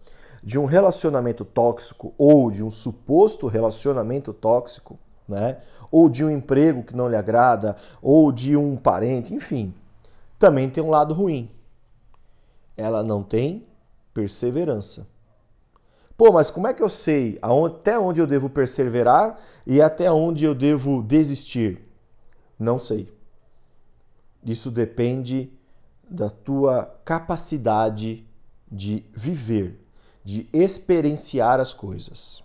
de 0.42 0.58
um 0.58 0.64
relacionamento 0.64 1.44
tóxico 1.44 2.14
ou 2.16 2.50
de 2.50 2.64
um 2.64 2.70
suposto 2.70 3.46
relacionamento 3.46 4.32
tóxico, 4.32 4.98
né? 5.28 5.58
Ou 5.90 6.08
de 6.08 6.24
um 6.24 6.30
emprego 6.30 6.82
que 6.82 6.96
não 6.96 7.08
lhe 7.08 7.16
agrada, 7.16 7.76
ou 8.02 8.32
de 8.32 8.56
um 8.56 8.76
parente, 8.76 9.32
enfim, 9.32 9.72
também 10.38 10.68
tem 10.68 10.82
um 10.82 10.90
lado 10.90 11.14
ruim. 11.14 11.50
Ela 12.76 13.02
não 13.02 13.22
tem 13.22 13.66
perseverança. 14.12 15.06
Pô, 16.24 16.32
mas 16.32 16.50
como 16.50 16.66
é 16.66 16.72
que 16.72 16.82
eu 16.82 16.88
sei 16.88 17.38
até 17.42 17.98
onde 17.98 18.18
eu 18.18 18.26
devo 18.26 18.48
perseverar 18.48 19.38
e 19.66 19.82
até 19.82 20.10
onde 20.10 20.46
eu 20.46 20.54
devo 20.54 21.02
desistir? 21.02 21.86
Não 22.58 22.78
sei. 22.78 23.12
Isso 24.42 24.70
depende 24.70 25.52
da 26.08 26.30
tua 26.30 26.98
capacidade 27.04 28.26
de 28.72 29.04
viver, 29.12 29.78
de 30.24 30.48
experienciar 30.50 31.60
as 31.60 31.74
coisas. 31.74 32.42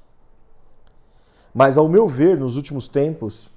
Mas, 1.53 1.77
ao 1.77 1.87
meu 1.87 2.05
ver, 2.05 2.37
nos 2.37 2.57
últimos 2.57 2.85
tempos, 2.89 3.49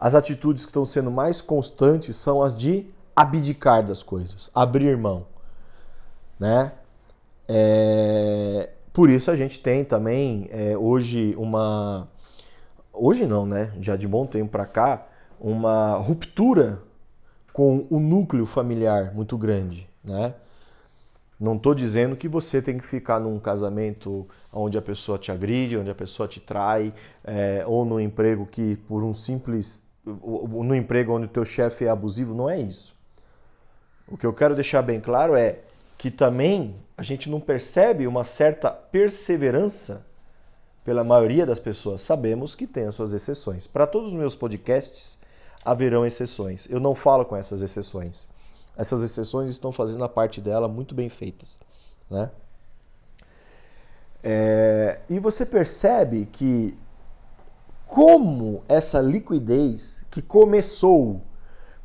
as 0.00 0.14
atitudes 0.14 0.64
que 0.64 0.70
estão 0.70 0.86
sendo 0.86 1.10
mais 1.10 1.42
constantes 1.42 2.16
são 2.16 2.42
as 2.42 2.56
de 2.56 2.86
abdicar 3.14 3.84
das 3.86 4.02
coisas, 4.02 4.50
abrir 4.54 4.96
mão. 4.96 5.26
Né? 6.40 6.72
É... 7.46 8.70
Por 8.92 9.08
isso 9.08 9.30
a 9.30 9.36
gente 9.36 9.58
tem 9.58 9.84
também 9.84 10.48
é, 10.50 10.76
hoje 10.76 11.34
uma. 11.36 12.08
Hoje 12.92 13.26
não, 13.26 13.46
né? 13.46 13.72
Já 13.80 13.96
de 13.96 14.06
bom 14.06 14.26
tempo 14.26 14.50
para 14.50 14.66
cá, 14.66 15.06
uma 15.40 15.96
ruptura 15.96 16.82
com 17.52 17.86
o 17.90 17.98
núcleo 17.98 18.44
familiar 18.44 19.14
muito 19.14 19.36
grande, 19.38 19.88
né? 20.04 20.34
Não 21.40 21.56
estou 21.56 21.74
dizendo 21.74 22.14
que 22.14 22.28
você 22.28 22.62
tem 22.62 22.78
que 22.78 22.86
ficar 22.86 23.18
num 23.18 23.38
casamento 23.38 24.28
onde 24.52 24.78
a 24.78 24.82
pessoa 24.82 25.18
te 25.18 25.32
agride, 25.32 25.76
onde 25.76 25.90
a 25.90 25.94
pessoa 25.94 26.28
te 26.28 26.38
trai, 26.38 26.94
é, 27.24 27.64
ou 27.66 27.84
no 27.84 27.98
emprego 28.00 28.46
que 28.46 28.76
por 28.76 29.02
um 29.02 29.12
simples, 29.12 29.82
no 30.04 30.74
emprego 30.74 31.12
onde 31.12 31.26
o 31.26 31.28
teu 31.28 31.44
chefe 31.44 31.86
é 31.86 31.88
abusivo, 31.88 32.32
não 32.34 32.48
é 32.48 32.60
isso. 32.60 32.94
O 34.06 34.16
que 34.16 34.24
eu 34.24 34.32
quero 34.32 34.54
deixar 34.54 34.82
bem 34.82 35.00
claro 35.00 35.34
é 35.34 35.60
que 36.02 36.10
também 36.10 36.74
a 36.96 37.02
gente 37.04 37.30
não 37.30 37.40
percebe 37.40 38.08
uma 38.08 38.24
certa 38.24 38.72
perseverança 38.72 40.04
pela 40.84 41.04
maioria 41.04 41.46
das 41.46 41.60
pessoas. 41.60 42.02
Sabemos 42.02 42.56
que 42.56 42.66
tem 42.66 42.86
as 42.86 42.96
suas 42.96 43.12
exceções. 43.12 43.68
Para 43.68 43.86
todos 43.86 44.08
os 44.08 44.12
meus 44.12 44.34
podcasts 44.34 45.16
haverão 45.64 46.04
exceções. 46.04 46.68
Eu 46.68 46.80
não 46.80 46.96
falo 46.96 47.24
com 47.24 47.36
essas 47.36 47.62
exceções. 47.62 48.28
Essas 48.76 49.00
exceções 49.04 49.52
estão 49.52 49.70
fazendo 49.70 50.02
a 50.02 50.08
parte 50.08 50.40
dela 50.40 50.66
muito 50.66 50.92
bem 50.92 51.08
feitas, 51.08 51.60
né? 52.10 52.32
É, 54.24 54.98
e 55.08 55.20
você 55.20 55.46
percebe 55.46 56.26
que 56.32 56.76
como 57.86 58.64
essa 58.68 59.00
liquidez 59.00 60.04
que 60.10 60.20
começou 60.20 61.22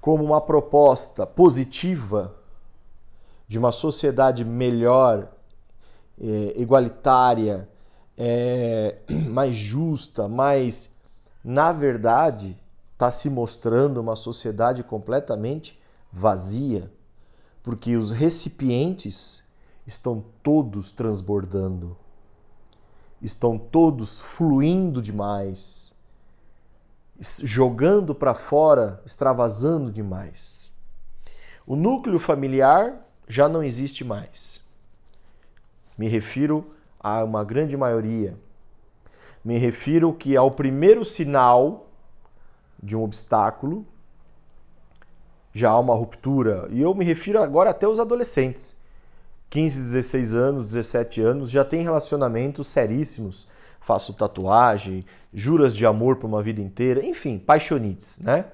como 0.01 0.23
uma 0.23 0.41
proposta 0.41 1.23
positiva 1.27 2.36
de 3.47 3.57
uma 3.57 3.71
sociedade 3.71 4.43
melhor, 4.43 5.31
é, 6.19 6.53
igualitária, 6.59 7.69
é, 8.17 8.97
mais 9.29 9.55
justa, 9.55 10.27
mais, 10.27 10.89
na 11.43 11.71
verdade, 11.71 12.57
está 12.93 13.09
se 13.11 13.29
mostrando 13.29 14.01
uma 14.01 14.15
sociedade 14.15 14.83
completamente 14.83 15.79
vazia, 16.11 16.91
porque 17.63 17.95
os 17.95 18.11
recipientes 18.11 19.43
estão 19.85 20.23
todos 20.43 20.91
transbordando, 20.91 21.95
estão 23.21 23.57
todos 23.57 24.19
fluindo 24.19 25.01
demais, 25.01 25.95
jogando 27.43 28.13
para 28.13 28.33
fora, 28.33 29.01
extravasando 29.05 29.91
demais. 29.91 30.69
O 31.65 31.75
núcleo 31.75 32.19
familiar 32.19 33.06
já 33.27 33.49
não 33.49 33.63
existe 33.63 34.03
mais. 34.03 34.61
Me 35.97 36.07
refiro 36.07 36.65
a 36.99 37.23
uma 37.23 37.43
grande 37.43 37.75
maioria. 37.75 38.35
Me 39.43 39.57
refiro 39.57 40.13
que 40.13 40.35
ao 40.35 40.51
primeiro 40.51 41.03
sinal 41.03 41.89
de 42.81 42.95
um 42.95 43.03
obstáculo 43.03 43.85
já 45.53 45.71
há 45.71 45.79
uma 45.79 45.95
ruptura. 45.95 46.67
E 46.69 46.81
eu 46.81 46.93
me 46.93 47.03
refiro 47.03 47.41
agora 47.41 47.71
até 47.71 47.87
os 47.87 47.99
adolescentes. 47.99 48.77
15, 49.49 49.81
16 49.81 50.35
anos, 50.35 50.65
17 50.67 51.21
anos, 51.21 51.49
já 51.49 51.63
tem 51.63 51.81
relacionamentos 51.81 52.67
seríssimos. 52.67 53.47
Faço 53.79 54.13
tatuagem, 54.13 55.05
juras 55.33 55.73
de 55.73 55.85
amor 55.85 56.17
por 56.17 56.27
uma 56.27 56.43
vida 56.43 56.61
inteira, 56.61 57.05
enfim, 57.05 57.39
paixonites, 57.39 58.19
né? 58.19 58.45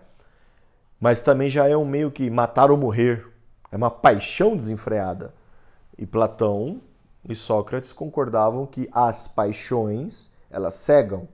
Mas 1.00 1.22
também 1.22 1.50
já 1.50 1.68
é 1.68 1.76
um 1.76 1.86
meio 1.86 2.12
que 2.12 2.30
matar 2.30 2.70
ou 2.70 2.78
morrer. 2.78 3.33
É 3.74 3.76
uma 3.76 3.90
paixão 3.90 4.56
desenfreada. 4.56 5.34
E 5.98 6.06
Platão 6.06 6.80
e 7.28 7.36
Sócrates 7.36 7.92
concordavam 7.92 8.68
que 8.68 8.88
as 8.92 9.28
paixões, 9.28 10.30
elas 10.52 10.76
cegam. 10.76 11.28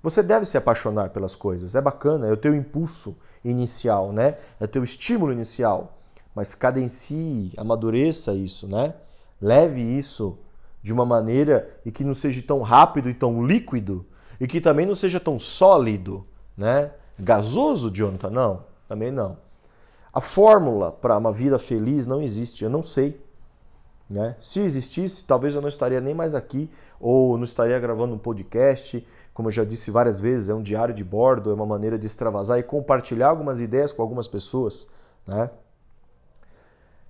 Você 0.00 0.22
deve 0.22 0.44
se 0.44 0.56
apaixonar 0.56 1.10
pelas 1.10 1.34
coisas, 1.34 1.74
é 1.74 1.80
bacana, 1.80 2.28
é 2.28 2.32
o 2.32 2.36
teu 2.36 2.54
impulso 2.54 3.16
inicial, 3.44 4.12
né? 4.12 4.38
É 4.60 4.68
teu 4.68 4.84
estímulo 4.84 5.32
inicial. 5.32 5.98
Mas 6.32 6.54
cadencie, 6.54 7.52
amadureça 7.56 8.34
isso, 8.34 8.68
né? 8.68 8.94
Leve 9.42 9.80
isso 9.80 10.38
de 10.80 10.92
uma 10.92 11.04
maneira 11.04 11.76
e 11.84 11.90
que 11.90 12.04
não 12.04 12.14
seja 12.14 12.40
tão 12.40 12.62
rápido 12.62 13.10
e 13.10 13.14
tão 13.14 13.44
líquido 13.44 14.06
e 14.38 14.46
que 14.46 14.60
também 14.60 14.86
não 14.86 14.94
seja 14.94 15.18
tão 15.18 15.40
sólido, 15.40 16.24
né? 16.56 16.92
Gasoso, 17.18 17.90
Jonathan? 17.90 18.30
Não, 18.30 18.64
também 18.86 19.10
não. 19.10 19.43
A 20.14 20.20
fórmula 20.20 20.92
para 20.92 21.18
uma 21.18 21.32
vida 21.32 21.58
feliz 21.58 22.06
não 22.06 22.22
existe, 22.22 22.62
eu 22.62 22.70
não 22.70 22.84
sei. 22.84 23.20
Né? 24.08 24.36
Se 24.38 24.60
existisse, 24.60 25.24
talvez 25.24 25.56
eu 25.56 25.60
não 25.60 25.68
estaria 25.68 26.00
nem 26.00 26.14
mais 26.14 26.36
aqui 26.36 26.70
ou 27.00 27.36
não 27.36 27.42
estaria 27.42 27.76
gravando 27.80 28.14
um 28.14 28.18
podcast. 28.18 29.04
Como 29.32 29.48
eu 29.48 29.52
já 29.52 29.64
disse 29.64 29.90
várias 29.90 30.20
vezes, 30.20 30.48
é 30.48 30.54
um 30.54 30.62
diário 30.62 30.94
de 30.94 31.02
bordo, 31.02 31.50
é 31.50 31.54
uma 31.54 31.66
maneira 31.66 31.98
de 31.98 32.06
extravasar 32.06 32.60
e 32.60 32.62
compartilhar 32.62 33.30
algumas 33.30 33.60
ideias 33.60 33.90
com 33.90 34.02
algumas 34.02 34.28
pessoas. 34.28 34.86
Né? 35.26 35.50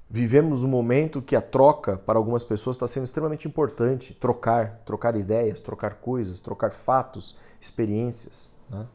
Vivemos 0.09 0.65
um 0.65 0.69
momento 0.69 1.21
que 1.21 1.37
a 1.37 1.43
troca 1.43 1.99
para 1.99 2.19
algumas 2.19 2.43
pessoas 2.43 2.77
está 2.77 2.87
sendo 2.87 3.05
extremamente 3.05 3.47
importante. 3.47 4.15
Trocar, 4.15 4.81
trocar 4.87 5.15
ideias, 5.15 5.61
trocar 5.61 5.97
coisas, 5.97 6.41
trocar 6.41 6.71
fatos, 6.71 7.37
experiências. 7.61 8.49
Né? 8.71 8.87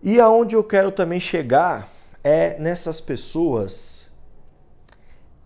E 0.00 0.20
aonde 0.20 0.54
eu 0.54 0.62
quero 0.62 0.92
também 0.92 1.18
chegar 1.18 1.97
é 2.28 2.58
nessas 2.58 3.00
pessoas 3.00 4.06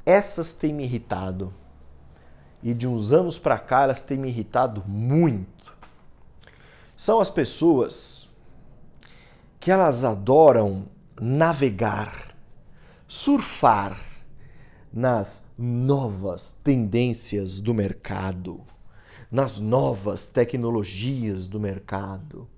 essas 0.04 0.52
têm 0.52 0.74
me 0.74 0.82
irritado. 0.82 1.54
E 2.60 2.74
de 2.74 2.88
uns 2.88 3.12
anos 3.12 3.38
para 3.38 3.56
cá 3.56 3.82
elas 3.82 4.00
têm 4.00 4.18
me 4.18 4.28
irritado 4.28 4.82
muito. 4.84 5.76
São 6.96 7.20
as 7.20 7.30
pessoas 7.30 8.28
que 9.60 9.70
elas 9.70 10.04
adoram 10.04 10.88
navegar, 11.20 12.34
surfar 13.06 14.00
nas 14.92 15.40
novas 15.56 16.50
tendências 16.64 17.60
do 17.60 17.72
mercado, 17.72 18.60
nas 19.30 19.60
novas 19.60 20.26
tecnologias 20.26 21.46
do 21.46 21.60
mercado, 21.60 22.48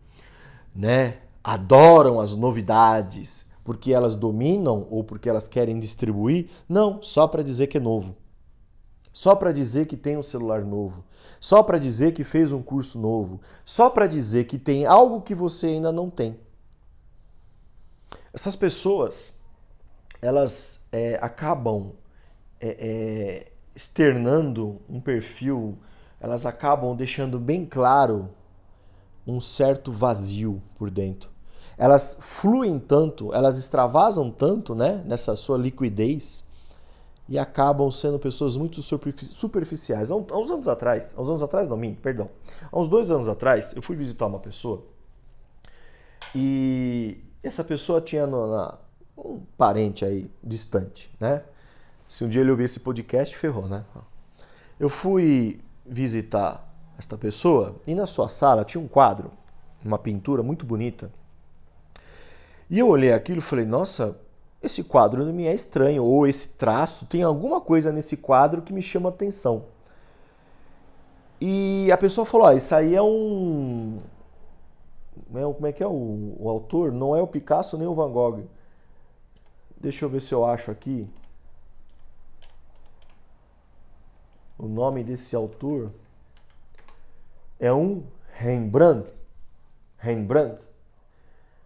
né? 0.74 1.18
Adoram 1.42 2.18
as 2.18 2.34
novidades, 2.34 3.44
porque 3.64 3.92
elas 3.92 4.14
dominam 4.14 4.86
ou 4.90 5.02
porque 5.02 5.28
elas 5.28 5.48
querem 5.48 5.80
distribuir. 5.80 6.50
Não, 6.68 7.02
só 7.02 7.26
para 7.26 7.42
dizer 7.42 7.66
que 7.66 7.78
é 7.78 7.80
novo. 7.80 8.14
Só 9.10 9.34
para 9.34 9.52
dizer 9.52 9.86
que 9.86 9.96
tem 9.96 10.18
um 10.18 10.22
celular 10.22 10.62
novo. 10.62 11.02
Só 11.40 11.62
para 11.62 11.78
dizer 11.78 12.12
que 12.12 12.22
fez 12.22 12.52
um 12.52 12.62
curso 12.62 12.98
novo. 12.98 13.40
Só 13.64 13.88
para 13.88 14.06
dizer 14.06 14.44
que 14.44 14.58
tem 14.58 14.84
algo 14.84 15.22
que 15.22 15.34
você 15.34 15.68
ainda 15.68 15.90
não 15.90 16.10
tem. 16.10 16.38
Essas 18.32 18.54
pessoas, 18.54 19.32
elas 20.20 20.80
é, 20.92 21.18
acabam 21.22 21.92
é, 22.60 22.68
é, 22.68 23.52
externando 23.74 24.80
um 24.88 25.00
perfil, 25.00 25.78
elas 26.20 26.44
acabam 26.44 26.94
deixando 26.96 27.38
bem 27.38 27.64
claro 27.64 28.28
um 29.26 29.40
certo 29.40 29.92
vazio 29.92 30.60
por 30.76 30.90
dentro 30.90 31.33
elas 31.76 32.16
fluem 32.20 32.78
tanto, 32.78 33.34
elas 33.34 33.58
extravasam 33.58 34.30
tanto 34.30 34.74
né, 34.74 35.02
nessa 35.06 35.34
sua 35.36 35.58
liquidez 35.58 36.44
e 37.28 37.38
acabam 37.38 37.90
sendo 37.90 38.18
pessoas 38.18 38.56
muito 38.56 38.82
superficiais. 38.82 40.10
Há 40.10 40.16
uns 40.16 40.50
anos 40.50 40.68
atrás, 40.68 41.14
há 41.16 41.20
uns 41.20 41.28
anos 41.28 41.42
atrás 41.42 41.68
não, 41.68 41.76
mim, 41.76 41.94
perdão, 41.94 42.28
há 42.70 42.78
uns 42.78 42.88
dois 42.88 43.10
anos 43.10 43.28
atrás, 43.28 43.72
eu 43.74 43.82
fui 43.82 43.96
visitar 43.96 44.26
uma 44.26 44.38
pessoa 44.38 44.84
e 46.34 47.18
essa 47.42 47.64
pessoa 47.64 48.00
tinha 48.00 48.26
no, 48.26 48.46
na, 48.46 48.78
um 49.16 49.40
parente 49.56 50.04
aí 50.04 50.30
distante, 50.42 51.10
né? 51.18 51.42
Se 52.08 52.24
um 52.24 52.28
dia 52.28 52.42
ele 52.42 52.50
ouvir 52.50 52.64
esse 52.64 52.78
podcast, 52.78 53.36
ferrou, 53.36 53.66
né? 53.66 53.84
Eu 54.78 54.88
fui 54.88 55.60
visitar 55.84 56.72
esta 56.98 57.16
pessoa 57.16 57.76
e 57.86 57.94
na 57.94 58.06
sua 58.06 58.28
sala 58.28 58.64
tinha 58.64 58.82
um 58.82 58.88
quadro, 58.88 59.30
uma 59.84 59.98
pintura 59.98 60.42
muito 60.42 60.64
bonita 60.64 61.10
e 62.70 62.78
eu 62.78 62.88
olhei 62.88 63.12
aquilo 63.12 63.38
e 63.38 63.42
falei, 63.42 63.64
nossa, 63.64 64.18
esse 64.62 64.82
quadro 64.82 65.24
não 65.24 65.32
me 65.32 65.46
é 65.46 65.54
estranho, 65.54 66.02
ou 66.02 66.26
esse 66.26 66.48
traço, 66.48 67.06
tem 67.06 67.22
alguma 67.22 67.60
coisa 67.60 67.92
nesse 67.92 68.16
quadro 68.16 68.62
que 68.62 68.72
me 68.72 68.80
chama 68.80 69.10
atenção. 69.10 69.66
E 71.40 71.90
a 71.92 71.98
pessoa 71.98 72.24
falou, 72.24 72.46
ah, 72.46 72.54
isso 72.54 72.74
aí 72.74 72.94
é 72.94 73.02
um... 73.02 74.00
É 75.34 75.42
como 75.42 75.66
é 75.66 75.72
que 75.72 75.82
é 75.82 75.86
o, 75.86 76.36
o 76.38 76.48
autor? 76.48 76.90
Não 76.92 77.14
é 77.14 77.20
o 77.20 77.26
Picasso 77.26 77.76
nem 77.76 77.86
o 77.86 77.94
Van 77.94 78.10
Gogh. 78.10 78.44
Deixa 79.76 80.04
eu 80.04 80.08
ver 80.08 80.22
se 80.22 80.32
eu 80.32 80.44
acho 80.44 80.70
aqui. 80.70 81.06
O 84.58 84.66
nome 84.66 85.04
desse 85.04 85.36
autor 85.36 85.90
é 87.60 87.72
um 87.72 88.04
Rembrandt. 88.32 89.10
Rembrandt. 89.98 90.58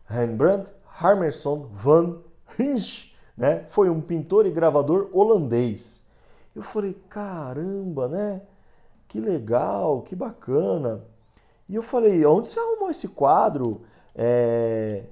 Rembrandt 0.06 0.70
Harmerson 1.00 1.68
van 1.72 2.18
Hinsch, 2.58 3.14
né? 3.36 3.66
Foi 3.70 3.88
um 3.88 4.00
pintor 4.00 4.46
e 4.46 4.50
gravador 4.50 5.08
holandês. 5.12 6.04
Eu 6.54 6.62
falei, 6.62 6.96
caramba, 7.08 8.08
né? 8.08 8.42
Que 9.06 9.20
legal, 9.20 10.02
que 10.02 10.16
bacana. 10.16 11.04
E 11.68 11.74
eu 11.76 11.82
falei, 11.82 12.26
onde 12.26 12.48
você 12.48 12.58
arrumou 12.58 12.90
esse 12.90 13.06
quadro? 13.06 13.82
É... 14.14 15.04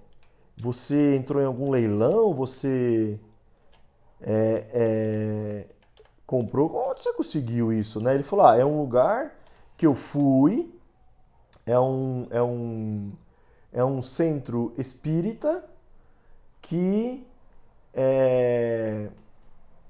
Você 0.61 1.15
entrou 1.15 1.41
em 1.41 1.47
algum 1.47 1.71
leilão? 1.71 2.35
Você 2.35 3.21
é, 4.21 4.65
é... 4.73 5.65
comprou? 6.27 6.75
Onde 6.91 7.01
você 7.01 7.13
conseguiu 7.13 7.73
isso? 7.73 8.01
Né? 8.01 8.15
Ele 8.15 8.25
falou, 8.25 8.47
ah, 8.47 8.57
é 8.57 8.65
um 8.65 8.81
lugar 8.81 9.37
que 9.77 9.87
eu 9.87 9.95
fui, 9.95 10.75
é 11.65 11.79
um, 11.79 12.27
é 12.31 12.43
um, 12.43 13.13
é 13.73 13.85
um 13.85 14.03
centro 14.03 14.75
espírita 14.79 15.63
que 16.69 17.25
é, 17.95 19.09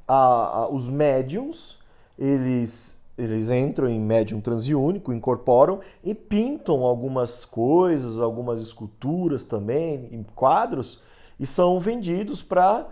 a, 0.06 0.14
a, 0.14 0.68
os 0.68 0.88
médiums 0.88 1.78
eles, 2.18 2.98
eles 3.18 3.50
entram 3.50 3.88
em 3.88 4.00
médium 4.00 4.40
transiúnico, 4.40 5.12
incorporam 5.12 5.80
e 6.02 6.14
pintam 6.14 6.84
algumas 6.84 7.44
coisas, 7.44 8.20
algumas 8.20 8.60
esculturas 8.60 9.44
também, 9.44 10.08
em 10.12 10.22
quadros, 10.22 11.02
e 11.38 11.46
são 11.46 11.78
vendidos 11.80 12.42
para 12.42 12.86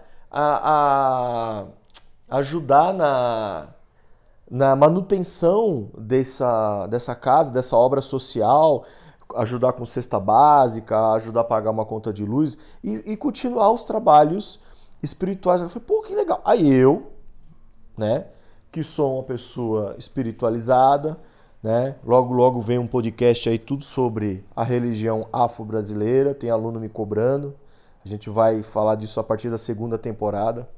ajudar 2.29 2.93
na, 2.93 3.69
na 4.51 4.75
manutenção 4.75 5.91
dessa, 5.97 6.87
dessa 6.89 7.15
casa, 7.15 7.53
dessa 7.53 7.77
obra 7.77 8.01
social, 8.01 8.85
ajudar 9.37 9.73
com 9.73 9.85
cesta 9.85 10.19
básica, 10.19 11.13
ajudar 11.13 11.43
a 11.43 11.45
pagar 11.45 11.71
uma 11.71 11.85
conta 11.85 12.13
de 12.13 12.25
luz 12.25 12.57
e, 12.83 13.13
e 13.13 13.17
continuar 13.17 13.71
os 13.71 13.85
trabalhos 13.85 14.61
espirituais. 15.03 15.61
Eu 15.61 15.69
falei, 15.69 15.85
pô, 15.87 16.03
que 16.03 16.15
legal. 16.15 16.41
Aí 16.45 16.73
eu, 16.73 17.13
né, 17.97 18.27
que 18.73 18.83
sou 18.83 19.15
uma 19.15 19.23
pessoa 19.23 19.95
espiritualizada, 19.99 21.19
né, 21.63 21.97
logo 22.05 22.35
logo 22.35 22.61
vem 22.61 22.79
um 22.79 22.87
podcast 22.87 23.49
aí 23.49 23.59
tudo 23.59 23.85
sobre 23.85 24.45
a 24.55 24.63
religião 24.63 25.27
afro-brasileira, 25.33 26.35
tem 26.35 26.51
aluno 26.51 26.81
me 26.81 26.89
cobrando. 26.89 27.55
A 28.05 28.09
gente 28.09 28.29
vai 28.29 28.63
falar 28.63 28.97
disso 28.97 29.19
a 29.19 29.25
partir 29.25 29.49
da 29.49 29.57
segunda 29.57 29.97
temporada. 29.97 30.69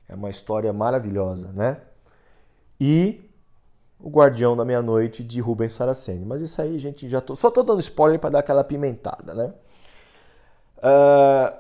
É 0.10 0.16
uma 0.16 0.32
história 0.32 0.74
maravilhosa, 0.74 1.52
né? 1.54 1.78
E 2.80 3.31
o 4.02 4.10
Guardião 4.10 4.56
da 4.56 4.66
Meia-Noite 4.66 5.24
de 5.24 5.40
Rubens 5.40 5.74
Saraceni. 5.74 6.26
Mas 6.26 6.42
isso 6.42 6.62
aí, 6.62 6.80
gente, 6.80 7.08
já 7.08 7.22
tô, 7.22 7.36
só 7.36 7.52
tô 7.52 7.64
dando 7.64 7.80
spoiler 7.80 8.20
para 8.20 8.32
dar 8.32 8.40
aquela 8.40 8.64
pimentada, 8.64 9.34
né? 9.34 9.54
Uh, 10.78 11.58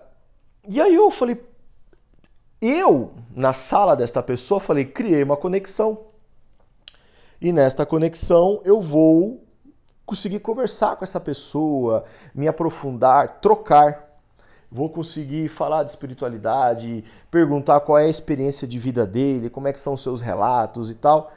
e 0.67 0.81
aí 0.81 0.95
eu 0.95 1.11
falei, 1.11 1.41
eu, 2.61 3.11
na 3.35 3.53
sala 3.53 3.95
desta 3.95 4.21
pessoa, 4.21 4.59
falei, 4.59 4.85
criei 4.85 5.23
uma 5.23 5.37
conexão. 5.37 5.99
E 7.39 7.51
nesta 7.51 7.85
conexão 7.85 8.61
eu 8.63 8.81
vou 8.81 9.43
conseguir 10.05 10.39
conversar 10.39 10.95
com 10.95 11.03
essa 11.03 11.19
pessoa, 11.19 12.03
me 12.35 12.47
aprofundar, 12.47 13.39
trocar. 13.39 14.09
Vou 14.69 14.89
conseguir 14.89 15.49
falar 15.49 15.83
de 15.83 15.91
espiritualidade, 15.91 17.03
perguntar 17.29 17.79
qual 17.81 17.97
é 17.97 18.05
a 18.05 18.09
experiência 18.09 18.67
de 18.67 18.79
vida 18.79 19.05
dele, 19.05 19.49
como 19.49 19.67
é 19.67 19.73
que 19.73 19.79
são 19.79 19.93
os 19.93 20.03
seus 20.03 20.21
relatos 20.21 20.89
e 20.89 20.95
tal. 20.95 21.31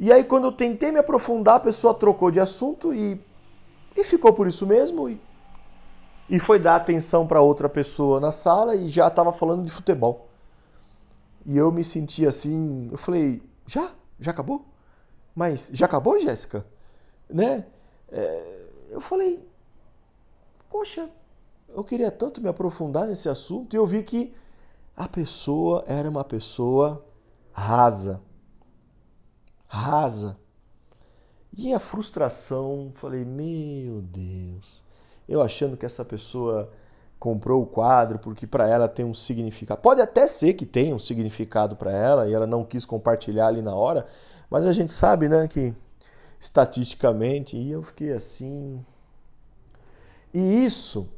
E 0.00 0.10
aí 0.10 0.24
quando 0.24 0.44
eu 0.44 0.52
tentei 0.52 0.90
me 0.90 0.98
aprofundar, 0.98 1.56
a 1.56 1.60
pessoa 1.60 1.92
trocou 1.92 2.30
de 2.30 2.40
assunto 2.40 2.94
e, 2.94 3.20
e 3.94 4.02
ficou 4.02 4.32
por 4.32 4.48
isso 4.48 4.66
mesmo 4.66 5.10
e, 5.10 5.20
e 6.26 6.40
foi 6.40 6.58
dar 6.58 6.76
atenção 6.76 7.26
para 7.26 7.42
outra 7.42 7.68
pessoa 7.68 8.18
na 8.18 8.32
sala 8.32 8.74
e 8.74 8.88
já 8.88 9.08
estava 9.08 9.30
falando 9.30 9.62
de 9.62 9.70
futebol. 9.70 10.30
E 11.44 11.54
eu 11.54 11.70
me 11.70 11.84
senti 11.84 12.26
assim, 12.26 12.88
eu 12.90 12.96
falei, 12.96 13.42
já? 13.66 13.90
Já 14.18 14.30
acabou? 14.30 14.64
Mas 15.34 15.68
já 15.70 15.84
acabou, 15.84 16.18
Jéssica? 16.18 16.64
Né? 17.28 17.66
É, 18.10 18.68
eu 18.88 19.02
falei, 19.02 19.46
poxa, 20.70 21.10
eu 21.68 21.84
queria 21.84 22.10
tanto 22.10 22.40
me 22.40 22.48
aprofundar 22.48 23.06
nesse 23.06 23.28
assunto 23.28 23.74
e 23.74 23.76
eu 23.76 23.84
vi 23.84 24.02
que 24.02 24.34
a 24.96 25.06
pessoa 25.06 25.84
era 25.86 26.08
uma 26.08 26.24
pessoa 26.24 27.04
rasa. 27.52 28.22
Rasa. 29.72 30.36
E 31.56 31.72
a 31.72 31.78
frustração, 31.78 32.90
falei, 32.96 33.24
meu 33.24 34.02
Deus, 34.02 34.82
eu 35.28 35.40
achando 35.40 35.76
que 35.76 35.86
essa 35.86 36.04
pessoa 36.04 36.72
comprou 37.20 37.62
o 37.62 37.66
quadro 37.66 38.18
porque 38.18 38.48
para 38.48 38.68
ela 38.68 38.88
tem 38.88 39.04
um 39.04 39.14
significado. 39.14 39.80
Pode 39.80 40.00
até 40.00 40.26
ser 40.26 40.54
que 40.54 40.66
tenha 40.66 40.92
um 40.92 40.98
significado 40.98 41.76
para 41.76 41.92
ela 41.92 42.28
e 42.28 42.34
ela 42.34 42.48
não 42.48 42.64
quis 42.64 42.84
compartilhar 42.84 43.46
ali 43.46 43.62
na 43.62 43.72
hora, 43.72 44.08
mas 44.50 44.66
a 44.66 44.72
gente 44.72 44.90
sabe, 44.90 45.28
né, 45.28 45.46
que 45.46 45.72
estatisticamente, 46.40 47.56
e 47.56 47.70
eu 47.70 47.84
fiquei 47.84 48.12
assim. 48.12 48.84
E 50.34 50.64
isso 50.64 51.08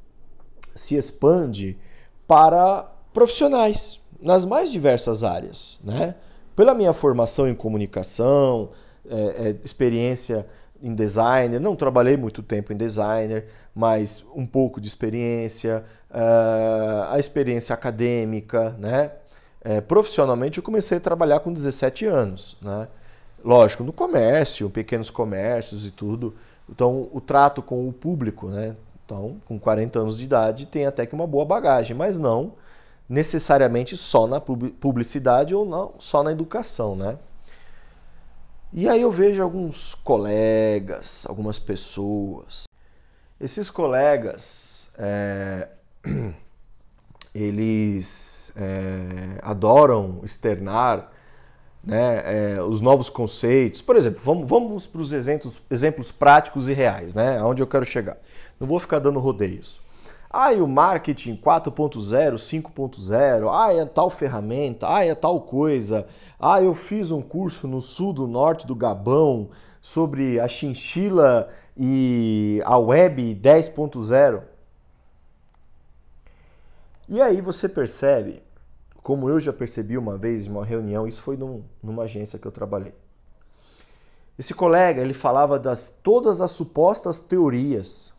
se 0.75 0.95
expande 0.95 1.79
para 2.27 2.83
profissionais 3.15 3.99
nas 4.21 4.45
mais 4.45 4.71
diversas 4.71 5.25
áreas, 5.25 5.81
né? 5.83 6.17
Pela 6.55 6.75
minha 6.75 6.93
formação 6.93 7.49
em 7.49 7.55
comunicação, 7.55 8.71
é, 9.09 9.15
é, 9.15 9.57
experiência 9.65 10.47
em 10.83 10.95
designer, 10.95 11.61
não 11.61 11.77
trabalhei 11.77 12.17
muito 12.17 12.43
tempo 12.43 12.73
em 12.73 12.77
designer, 12.77 13.47
mas 13.75 14.25
um 14.35 14.45
pouco 14.45 14.81
de 14.81 14.89
experiência, 14.89 15.85
uh, 16.11 17.13
a 17.13 17.19
experiência 17.19 17.73
acadêmica, 17.73 18.75
né? 18.79 19.13
É, 19.65 19.81
profissionalmente 19.81 20.59
eu 20.59 20.65
comecei 20.65 20.99
a 20.99 21.01
trabalhar 21.01 21.39
com 21.41 21.53
17 21.53 22.05
anos, 22.05 22.57
né? 22.61 22.89
Lógico, 23.45 23.85
no 23.85 23.93
comércio, 23.93 24.69
pequenos 24.69 25.09
comércios 25.09 25.87
e 25.87 25.91
tudo. 25.91 26.35
Então, 26.69 27.09
o 27.13 27.21
trato 27.21 27.63
com 27.63 27.89
o 27.89 27.93
público, 27.93 28.49
né? 28.49 28.75
Então, 29.05 29.37
com 29.47 29.59
40 29.59 30.01
anos 30.01 30.19
de 30.19 30.25
idade, 30.25 30.67
tem 30.67 30.85
até 30.85 31.07
que 31.07 31.15
uma 31.15 31.27
boa 31.27 31.45
bagagem, 31.45 31.97
mas 31.97 32.19
não 32.19 32.53
necessariamente 33.13 33.95
só 33.95 34.27
na 34.27 34.41
publicidade 34.41 35.55
ou 35.55 35.67
não 35.67 35.93
só 35.99 36.23
na 36.23 36.33
educação, 36.33 36.97
né? 36.97 37.19
E 38.73 38.89
aí 38.89 39.03
eu 39.03 39.11
vejo 39.11 39.43
alguns 39.43 39.95
colegas, 39.97 41.27
algumas 41.29 41.59
pessoas. 41.59 42.65
Esses 43.39 43.69
colegas, 43.69 44.91
é, 44.97 45.69
eles 47.35 48.51
é, 48.57 49.39
adoram 49.43 50.21
externar 50.25 51.13
né, 51.85 52.55
é, 52.55 52.63
os 52.63 52.81
novos 52.81 53.11
conceitos. 53.11 53.83
Por 53.83 53.95
exemplo, 53.95 54.23
vamos, 54.25 54.49
vamos 54.49 54.87
para 54.87 55.03
os 55.03 55.13
exemplos, 55.13 55.61
exemplos 55.71 56.11
práticos 56.11 56.67
e 56.67 56.73
reais, 56.73 57.13
né, 57.13 57.37
aonde 57.37 57.63
eu 57.63 57.67
quero 57.67 57.85
chegar. 57.85 58.17
Não 58.59 58.67
vou 58.67 58.81
ficar 58.81 59.01
dando 59.01 59.19
rodeios. 59.19 59.82
E 60.35 60.61
o 60.61 60.67
marketing 60.67 61.37
4.0, 61.37 62.35
5.0, 62.35 63.49
ah, 63.53 63.73
é 63.73 63.85
tal 63.85 64.09
ferramenta, 64.09 64.87
ah, 64.89 65.05
é 65.05 65.15
tal 65.15 65.43
coisa. 65.43 66.07
Ah, 66.41 66.63
eu 66.63 66.75
fiz 66.75 67.11
um 67.11 67.21
curso 67.21 67.69
no 67.69 67.83
sul 67.83 68.13
do 68.13 68.27
norte 68.27 68.67
do 68.67 68.75
Gabão 68.75 69.51
sobre 69.81 70.41
a 70.41 70.49
chinchila 70.49 71.51
e 71.77 72.63
a 72.65 72.79
web 72.79 73.35
10.0. 73.35 74.43
E 77.09 77.21
aí 77.21 77.41
você 77.41 77.69
percebe 77.69 78.43
como 79.03 79.29
eu 79.29 79.41
já 79.41 79.53
percebi 79.53 79.99
uma 79.99 80.17
vez 80.17 80.47
em 80.47 80.51
uma 80.51 80.65
reunião, 80.65 81.07
isso 81.07 81.23
foi 81.23 81.37
num, 81.37 81.65
numa 81.83 82.05
agência 82.05 82.39
que 82.39 82.47
eu 82.47 82.53
trabalhei. 82.53 82.95
Esse 84.39 84.55
colega, 84.55 85.03
ele 85.03 85.13
falava 85.13 85.59
das 85.59 85.93
todas 86.03 86.41
as 86.41 86.53
supostas 86.53 87.19
teorias 87.19 88.12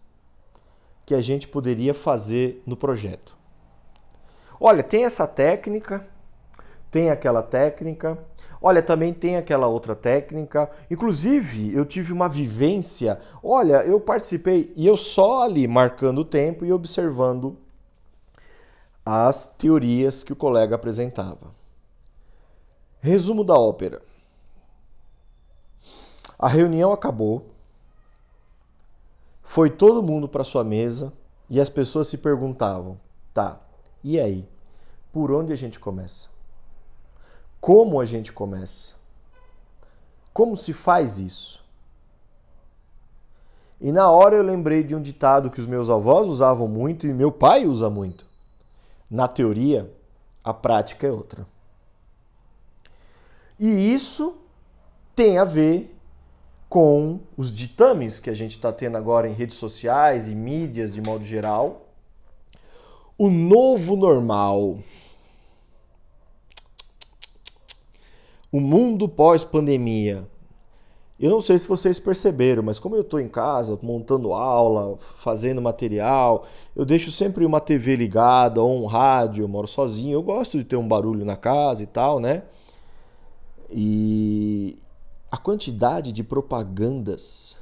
que 1.05 1.13
a 1.13 1.21
gente 1.21 1.47
poderia 1.47 1.93
fazer 1.93 2.61
no 2.65 2.77
projeto. 2.77 3.35
Olha, 4.59 4.81
tem 4.81 5.03
essa 5.03 5.27
técnica, 5.27 6.07
tem 6.89 7.09
aquela 7.09 7.41
técnica, 7.41 8.17
olha, 8.61 8.81
também 8.81 9.13
tem 9.13 9.35
aquela 9.35 9.67
outra 9.67 9.95
técnica. 9.95 10.69
Inclusive, 10.89 11.73
eu 11.73 11.85
tive 11.85 12.13
uma 12.13 12.29
vivência, 12.29 13.19
olha, 13.43 13.83
eu 13.83 13.99
participei 13.99 14.71
e 14.75 14.87
eu 14.87 14.95
só 14.95 15.43
ali 15.43 15.67
marcando 15.67 16.19
o 16.19 16.25
tempo 16.25 16.65
e 16.65 16.71
observando 16.71 17.57
as 19.05 19.47
teorias 19.57 20.23
que 20.23 20.31
o 20.31 20.35
colega 20.35 20.75
apresentava. 20.75 21.53
Resumo 23.01 23.43
da 23.43 23.55
ópera. 23.55 24.01
A 26.39 26.47
reunião 26.47 26.93
acabou, 26.93 27.52
foi 29.53 29.69
todo 29.69 30.01
mundo 30.01 30.27
para 30.27 30.43
sua 30.43 30.63
mesa 30.63 31.13
e 31.47 31.61
as 31.61 31.69
pessoas 31.69 32.07
se 32.07 32.17
perguntavam: 32.17 32.97
tá, 33.31 33.61
e 34.03 34.19
aí? 34.19 34.49
Por 35.11 35.31
onde 35.31 35.53
a 35.53 35.55
gente 35.55 35.79
começa? 35.79 36.27
Como 37.61 38.01
a 38.01 38.05
gente 38.05 38.33
começa? 38.33 38.95
Como 40.33 40.57
se 40.57 40.73
faz 40.73 41.19
isso? 41.19 41.63
E 43.79 43.91
na 43.91 44.09
hora 44.09 44.35
eu 44.35 44.41
lembrei 44.41 44.83
de 44.83 44.95
um 44.95 45.01
ditado 45.01 45.51
que 45.51 45.61
os 45.61 45.67
meus 45.67 45.87
avós 45.87 46.27
usavam 46.27 46.67
muito 46.67 47.05
e 47.05 47.13
meu 47.13 47.31
pai 47.31 47.67
usa 47.67 47.91
muito. 47.91 48.25
Na 49.07 49.27
teoria, 49.27 49.93
a 50.43 50.51
prática 50.51 51.05
é 51.05 51.11
outra. 51.11 51.45
E 53.59 53.93
isso 53.93 54.35
tem 55.15 55.37
a 55.37 55.43
ver 55.43 55.92
com 56.73 57.19
os 57.37 57.55
ditames 57.55 58.19
que 58.19 58.31
a 58.31 58.33
gente 58.33 58.55
está 58.55 58.73
tendo 58.73 58.97
agora 58.97 59.29
em 59.29 59.33
redes 59.33 59.57
sociais 59.57 60.27
e 60.27 60.33
mídias 60.33 60.91
de 60.91 61.03
modo 61.03 61.23
geral. 61.23 61.85
O 63.15 63.29
novo 63.29 63.95
normal. 63.95 64.79
O 68.51 68.59
mundo 68.59 69.07
pós-pandemia. 69.07 70.27
Eu 71.19 71.29
não 71.29 71.41
sei 71.41 71.59
se 71.59 71.67
vocês 71.67 71.99
perceberam, 71.99 72.63
mas 72.63 72.79
como 72.79 72.95
eu 72.95 73.01
estou 73.01 73.19
em 73.19 73.29
casa 73.29 73.77
montando 73.79 74.33
aula, 74.33 74.97
fazendo 75.19 75.61
material, 75.61 76.47
eu 76.75 76.83
deixo 76.83 77.11
sempre 77.11 77.45
uma 77.45 77.61
TV 77.61 77.95
ligada 77.95 78.59
ou 78.59 78.81
um 78.81 78.87
rádio, 78.87 79.43
eu 79.43 79.47
moro 79.47 79.67
sozinho, 79.67 80.15
eu 80.15 80.23
gosto 80.23 80.57
de 80.57 80.63
ter 80.63 80.75
um 80.75 80.87
barulho 80.87 81.23
na 81.23 81.37
casa 81.37 81.83
e 81.83 81.85
tal, 81.85 82.19
né? 82.19 82.41
E 83.69 84.82
a 85.33 85.37
quantidade 85.37 86.11
de 86.11 86.23
propagandas, 86.23 87.57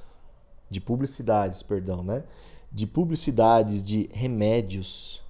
de 0.69 0.81
publicidades, 0.81 1.63
perdão, 1.63 2.03
né? 2.03 2.21
De 2.69 2.85
publicidades 2.85 3.81
de 3.81 4.09
remédios, 4.11 5.21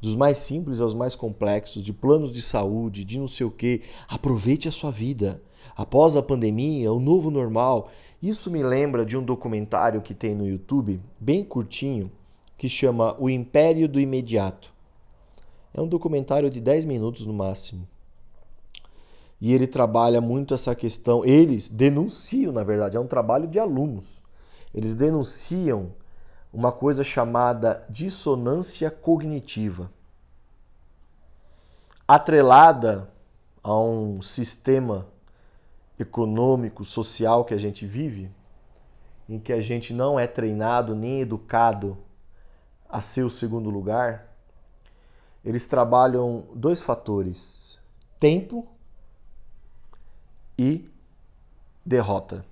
dos 0.00 0.14
mais 0.14 0.38
simples 0.38 0.80
aos 0.80 0.94
mais 0.94 1.16
complexos, 1.16 1.82
de 1.82 1.92
planos 1.92 2.32
de 2.32 2.40
saúde, 2.40 3.04
de 3.04 3.18
não 3.18 3.26
sei 3.26 3.44
o 3.44 3.50
que. 3.50 3.82
Aproveite 4.06 4.68
a 4.68 4.70
sua 4.70 4.92
vida 4.92 5.42
após 5.76 6.14
a 6.14 6.22
pandemia, 6.22 6.92
o 6.92 7.00
novo 7.00 7.28
normal. 7.28 7.90
Isso 8.22 8.52
me 8.52 8.62
lembra 8.62 9.04
de 9.04 9.16
um 9.16 9.24
documentário 9.24 10.00
que 10.00 10.14
tem 10.14 10.32
no 10.32 10.46
YouTube, 10.46 11.00
bem 11.18 11.42
curtinho, 11.42 12.08
que 12.56 12.68
chama 12.68 13.16
O 13.18 13.28
Império 13.28 13.88
do 13.88 13.98
Imediato. 13.98 14.72
É 15.74 15.80
um 15.80 15.88
documentário 15.88 16.48
de 16.48 16.60
10 16.60 16.84
minutos 16.84 17.26
no 17.26 17.34
máximo. 17.34 17.84
E 19.44 19.52
ele 19.52 19.66
trabalha 19.66 20.22
muito 20.22 20.54
essa 20.54 20.74
questão. 20.74 21.22
Eles 21.22 21.68
denunciam, 21.68 22.50
na 22.50 22.64
verdade, 22.64 22.96
é 22.96 23.00
um 23.00 23.06
trabalho 23.06 23.46
de 23.46 23.58
alunos. 23.58 24.22
Eles 24.74 24.94
denunciam 24.94 25.92
uma 26.50 26.72
coisa 26.72 27.04
chamada 27.04 27.84
dissonância 27.90 28.90
cognitiva, 28.90 29.90
atrelada 32.08 33.06
a 33.62 33.78
um 33.78 34.22
sistema 34.22 35.06
econômico, 35.98 36.82
social 36.82 37.44
que 37.44 37.52
a 37.52 37.58
gente 37.58 37.84
vive, 37.84 38.30
em 39.28 39.38
que 39.38 39.52
a 39.52 39.60
gente 39.60 39.92
não 39.92 40.18
é 40.18 40.26
treinado 40.26 40.94
nem 40.94 41.20
educado 41.20 41.98
a 42.88 43.02
ser 43.02 43.24
o 43.24 43.30
segundo 43.30 43.68
lugar, 43.68 44.26
eles 45.44 45.66
trabalham 45.66 46.44
dois 46.54 46.80
fatores: 46.80 47.78
tempo 48.18 48.73
e 50.58 50.88
derrota. 51.84 52.44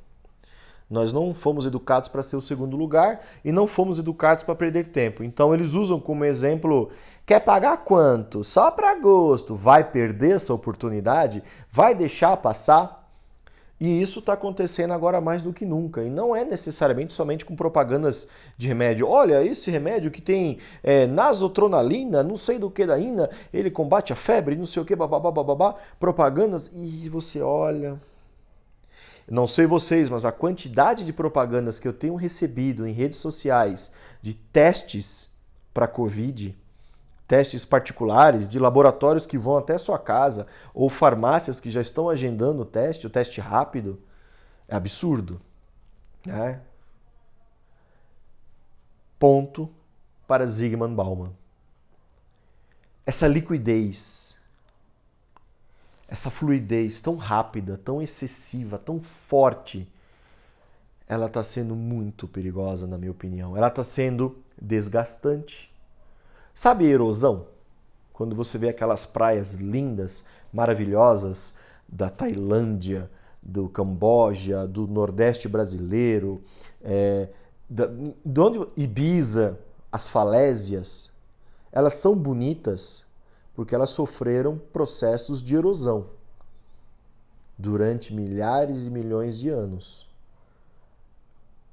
Nós 0.92 1.10
não 1.10 1.32
fomos 1.32 1.64
educados 1.64 2.10
para 2.10 2.22
ser 2.22 2.36
o 2.36 2.40
segundo 2.40 2.76
lugar 2.76 3.22
e 3.42 3.50
não 3.50 3.66
fomos 3.66 3.98
educados 3.98 4.44
para 4.44 4.54
perder 4.54 4.90
tempo. 4.90 5.24
Então 5.24 5.54
eles 5.54 5.72
usam 5.72 5.98
como 5.98 6.22
exemplo: 6.22 6.90
quer 7.24 7.40
pagar 7.40 7.78
quanto? 7.78 8.44
Só 8.44 8.70
para 8.70 8.92
agosto. 8.92 9.54
Vai 9.54 9.90
perder 9.90 10.32
essa 10.36 10.52
oportunidade? 10.52 11.42
Vai 11.70 11.94
deixar 11.94 12.36
passar? 12.36 13.01
E 13.82 14.00
isso 14.00 14.20
está 14.20 14.34
acontecendo 14.34 14.92
agora 14.92 15.20
mais 15.20 15.42
do 15.42 15.52
que 15.52 15.66
nunca. 15.66 16.04
E 16.04 16.08
não 16.08 16.36
é 16.36 16.44
necessariamente 16.44 17.12
somente 17.12 17.44
com 17.44 17.56
propagandas 17.56 18.28
de 18.56 18.68
remédio. 18.68 19.08
Olha, 19.08 19.44
esse 19.44 19.72
remédio 19.72 20.08
que 20.08 20.22
tem 20.22 20.58
é, 20.84 21.04
nasotronalina, 21.04 22.22
não 22.22 22.36
sei 22.36 22.60
do 22.60 22.70
que 22.70 22.86
da 22.86 22.96
ina, 22.96 23.28
ele 23.52 23.72
combate 23.72 24.12
a 24.12 24.16
febre, 24.16 24.54
não 24.54 24.66
sei 24.66 24.80
o 24.80 24.84
que, 24.84 24.94
babá, 24.94 25.18
babá, 25.18 25.74
propagandas. 25.98 26.70
E 26.72 27.08
você 27.08 27.42
olha. 27.42 28.00
Não 29.28 29.48
sei 29.48 29.66
vocês, 29.66 30.08
mas 30.08 30.24
a 30.24 30.30
quantidade 30.30 31.04
de 31.04 31.12
propagandas 31.12 31.80
que 31.80 31.88
eu 31.88 31.92
tenho 31.92 32.14
recebido 32.14 32.86
em 32.86 32.92
redes 32.92 33.18
sociais 33.18 33.90
de 34.22 34.32
testes 34.32 35.28
para 35.74 35.88
Covid 35.88 36.56
testes 37.32 37.64
particulares 37.64 38.46
de 38.46 38.58
laboratórios 38.58 39.24
que 39.24 39.38
vão 39.38 39.56
até 39.56 39.78
sua 39.78 39.98
casa 39.98 40.46
ou 40.74 40.90
farmácias 40.90 41.58
que 41.58 41.70
já 41.70 41.80
estão 41.80 42.10
agendando 42.10 42.60
o 42.60 42.66
teste, 42.66 43.06
o 43.06 43.10
teste 43.10 43.40
rápido, 43.40 43.98
é 44.68 44.76
absurdo. 44.76 45.40
Né? 46.26 46.60
Ponto 49.18 49.70
para 50.26 50.46
Zygmunt 50.46 50.94
Bauman. 50.94 51.32
Essa 53.06 53.26
liquidez, 53.26 54.36
essa 56.06 56.30
fluidez 56.30 57.00
tão 57.00 57.16
rápida, 57.16 57.80
tão 57.82 58.02
excessiva, 58.02 58.76
tão 58.76 59.00
forte, 59.00 59.90
ela 61.08 61.28
está 61.28 61.42
sendo 61.42 61.74
muito 61.74 62.28
perigosa, 62.28 62.86
na 62.86 62.98
minha 62.98 63.10
opinião. 63.10 63.56
Ela 63.56 63.68
está 63.68 63.82
sendo 63.82 64.36
desgastante 64.60 65.71
Sabe 66.54 66.86
erosão? 66.86 67.46
Quando 68.12 68.36
você 68.36 68.58
vê 68.58 68.68
aquelas 68.68 69.06
praias 69.06 69.54
lindas, 69.54 70.24
maravilhosas 70.52 71.54
da 71.88 72.10
Tailândia, 72.10 73.10
do 73.42 73.68
Camboja, 73.68 74.66
do 74.66 74.86
Nordeste 74.86 75.48
brasileiro, 75.48 76.42
é, 76.82 77.28
da, 77.68 77.86
de 77.86 78.40
onde 78.40 78.68
Ibiza, 78.76 79.58
as 79.90 80.08
falésias, 80.08 81.10
elas 81.70 81.94
são 81.94 82.14
bonitas 82.14 83.04
porque 83.54 83.74
elas 83.74 83.90
sofreram 83.90 84.58
processos 84.72 85.42
de 85.42 85.54
erosão 85.54 86.06
durante 87.58 88.14
milhares 88.14 88.86
e 88.86 88.90
milhões 88.90 89.38
de 89.38 89.48
anos. 89.48 90.06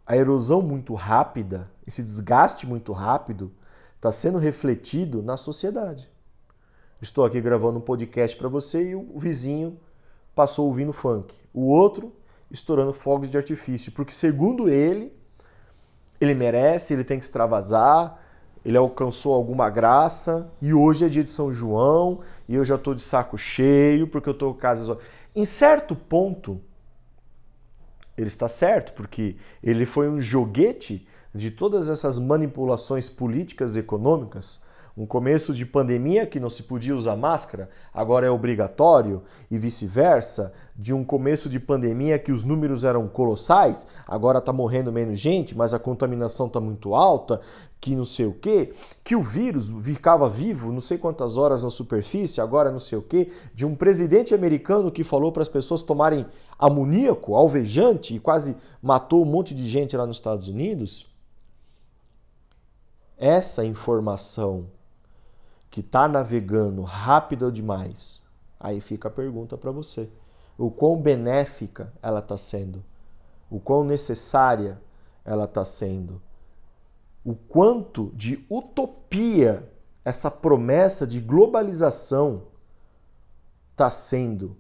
A 0.06 0.18
erosão 0.18 0.62
muito 0.62 0.94
rápida, 0.94 1.70
esse 1.86 2.04
desgaste 2.04 2.68
muito 2.68 2.92
rápido, 2.92 3.52
está 4.00 4.14
sendo 4.14 4.38
refletido 4.38 5.22
na 5.22 5.36
sociedade. 5.36 6.10
Estou 7.02 7.26
aqui 7.26 7.42
gravando 7.42 7.80
um 7.80 7.82
podcast 7.82 8.36
para 8.38 8.48
você 8.48 8.92
e 8.92 8.96
o 8.96 9.20
vizinho 9.20 9.78
passou 10.34 10.68
ouvindo 10.68 10.94
funk. 10.94 11.36
O 11.54 11.66
outro 11.66 12.14
estourando 12.50 12.94
fogos 12.94 13.30
de 13.30 13.36
artifício, 13.36 13.92
porque 13.92 14.14
segundo 14.14 14.70
ele, 14.70 15.12
ele 16.20 16.34
merece, 16.34 16.94
ele 16.94 17.04
tem 17.04 17.20
que 17.20 17.26
extravasar, 17.26 18.18
ele 18.64 18.78
alcançou 18.78 19.34
alguma 19.34 19.70
graça 19.70 20.50
e 20.62 20.74
hoje 20.74 21.06
é 21.06 21.10
dia 21.10 21.24
de 21.24 21.30
São 21.30 21.52
João 21.52 22.22
e 22.48 22.56
eu 22.56 22.64
já 22.64 22.76
estou 22.76 22.96
de 22.96 23.02
saco 23.02 23.38
cheio 23.38 24.08
porque 24.08 24.30
eu 24.30 24.34
estou 24.34 24.54
casa. 24.54 24.98
Em 25.36 25.44
certo 25.44 25.94
ponto, 25.94 26.62
ele 28.18 28.28
está 28.28 28.48
certo, 28.48 28.94
porque 28.94 29.36
ele 29.62 29.86
foi 29.86 30.10
um 30.10 30.22
joguete 30.22 31.06
de 31.34 31.52
todas 31.52 31.90
essas 31.90 32.18
manipulações 32.18 33.10
políticas 33.10 33.76
e 33.76 33.80
econômicas, 33.80 34.62
um 35.00 35.06
começo 35.06 35.54
de 35.54 35.66
pandemia 35.66 36.26
que 36.26 36.42
não 36.42 36.50
se 36.50 36.62
podia 36.62 36.94
usar 36.94 37.16
máscara, 37.16 37.70
agora 37.94 38.28
é 38.28 38.30
obrigatório, 38.30 39.22
e 39.50 39.58
vice-versa, 39.58 40.52
de 40.76 40.94
um 40.94 41.06
começo 41.06 41.50
de 41.50 41.58
pandemia 41.58 42.20
que 42.20 42.34
os 42.34 42.44
números 42.44 42.84
eram 42.84 43.08
colossais, 43.08 43.88
agora 44.06 44.40
está 44.40 44.52
morrendo 44.52 44.92
menos 44.92 45.18
gente, 45.18 45.56
mas 45.56 45.74
a 45.74 45.80
contaminação 45.80 46.48
está 46.48 46.60
muito 46.60 46.94
alta, 46.94 47.40
que 47.80 47.96
não 47.96 48.04
sei 48.04 48.26
o 48.26 48.34
quê, 48.34 48.74
que 49.02 49.16
o 49.16 49.22
vírus 49.24 49.72
ficava 49.84 50.30
vivo 50.30 50.70
não 50.70 50.82
sei 50.82 50.98
quantas 50.98 51.38
horas 51.38 51.64
na 51.64 51.70
superfície, 51.70 52.42
agora 52.42 52.70
não 52.70 52.80
sei 52.80 52.98
o 52.98 53.02
quê, 53.02 53.32
de 53.56 53.66
um 53.66 53.76
presidente 53.76 54.36
americano 54.36 54.92
que 54.92 55.06
falou 55.06 55.32
para 55.32 55.44
as 55.44 55.50
pessoas 55.50 55.82
tomarem 55.82 56.26
amoníaco, 56.58 57.36
alvejante, 57.36 58.14
e 58.14 58.20
quase 58.20 58.54
matou 58.84 59.22
um 59.22 59.26
monte 59.26 59.56
de 59.56 59.66
gente 59.66 59.96
lá 59.96 60.06
nos 60.06 60.18
Estados 60.18 60.50
Unidos 60.50 61.09
essa 63.20 63.66
informação 63.66 64.68
que 65.70 65.82
está 65.82 66.08
navegando 66.08 66.82
rápido 66.82 67.52
demais, 67.52 68.24
aí 68.58 68.80
fica 68.80 69.10
a 69.10 69.12
pergunta 69.12 69.58
para 69.58 69.72
você: 69.72 70.10
o 70.58 70.72
quão 70.72 71.00
benéfica 71.00 71.94
ela 72.02 72.20
está 72.20 72.38
sendo? 72.38 72.84
O 73.50 73.60
quão 73.60 73.84
necessária 73.84 74.82
ela 75.26 75.44
está 75.46 75.66
sendo? 75.66 76.22
O 77.24 77.36
quanto 77.36 78.12
de 78.16 78.46
utopia 78.50 79.70
essa 80.06 80.32
promessa 80.32 81.06
de 81.06 81.20
globalização 81.20 82.44
está 83.72 83.90
sendo? 83.90 84.56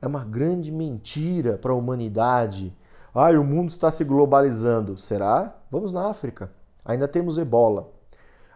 É 0.00 0.06
uma 0.06 0.24
grande 0.24 0.72
mentira 0.72 1.58
para 1.58 1.72
a 1.72 1.76
humanidade. 1.76 2.74
Ai, 3.14 3.36
o 3.36 3.44
mundo 3.44 3.68
está 3.68 3.90
se 3.90 4.04
globalizando. 4.04 4.96
Será? 4.96 5.56
Vamos 5.70 5.92
na 5.92 6.08
África. 6.08 6.50
Ainda 6.88 7.06
temos 7.06 7.36
ebola. 7.36 7.92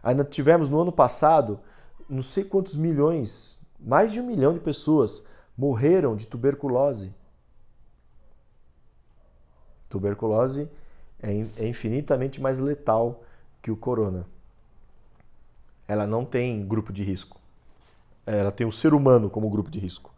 Ainda 0.02 0.24
tivemos 0.24 0.70
no 0.70 0.80
ano 0.80 0.90
passado, 0.90 1.60
não 2.08 2.22
sei 2.22 2.42
quantos 2.42 2.74
milhões, 2.74 3.60
mais 3.78 4.10
de 4.10 4.20
um 4.20 4.26
milhão 4.26 4.54
de 4.54 4.58
pessoas 4.58 5.22
morreram 5.56 6.16
de 6.16 6.26
tuberculose. 6.26 7.14
Tuberculose 9.90 10.66
é, 11.22 11.30
é 11.58 11.68
infinitamente 11.68 12.40
mais 12.40 12.58
letal 12.58 13.22
que 13.60 13.70
o 13.70 13.76
corona. 13.76 14.26
Ela 15.86 16.06
não 16.06 16.24
tem 16.24 16.66
grupo 16.66 16.90
de 16.90 17.04
risco. 17.04 17.38
Ela 18.24 18.50
tem 18.50 18.66
o 18.66 18.72
ser 18.72 18.94
humano 18.94 19.28
como 19.28 19.50
grupo 19.50 19.70
de 19.70 19.78
risco. 19.78 20.10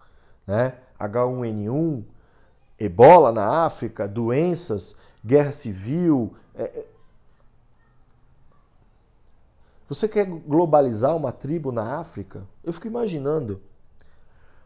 Né? 0.46 0.74
H1N1, 1.00 2.04
ebola 2.78 3.32
na 3.32 3.64
África, 3.64 4.06
doenças, 4.06 4.94
guerra 5.24 5.50
civil, 5.50 6.36
é, 6.54 6.84
você 9.88 10.08
quer 10.08 10.24
globalizar 10.24 11.14
uma 11.14 11.30
tribo 11.30 11.70
na 11.70 11.98
África? 11.98 12.46
Eu 12.62 12.72
fico 12.72 12.86
imaginando 12.86 13.60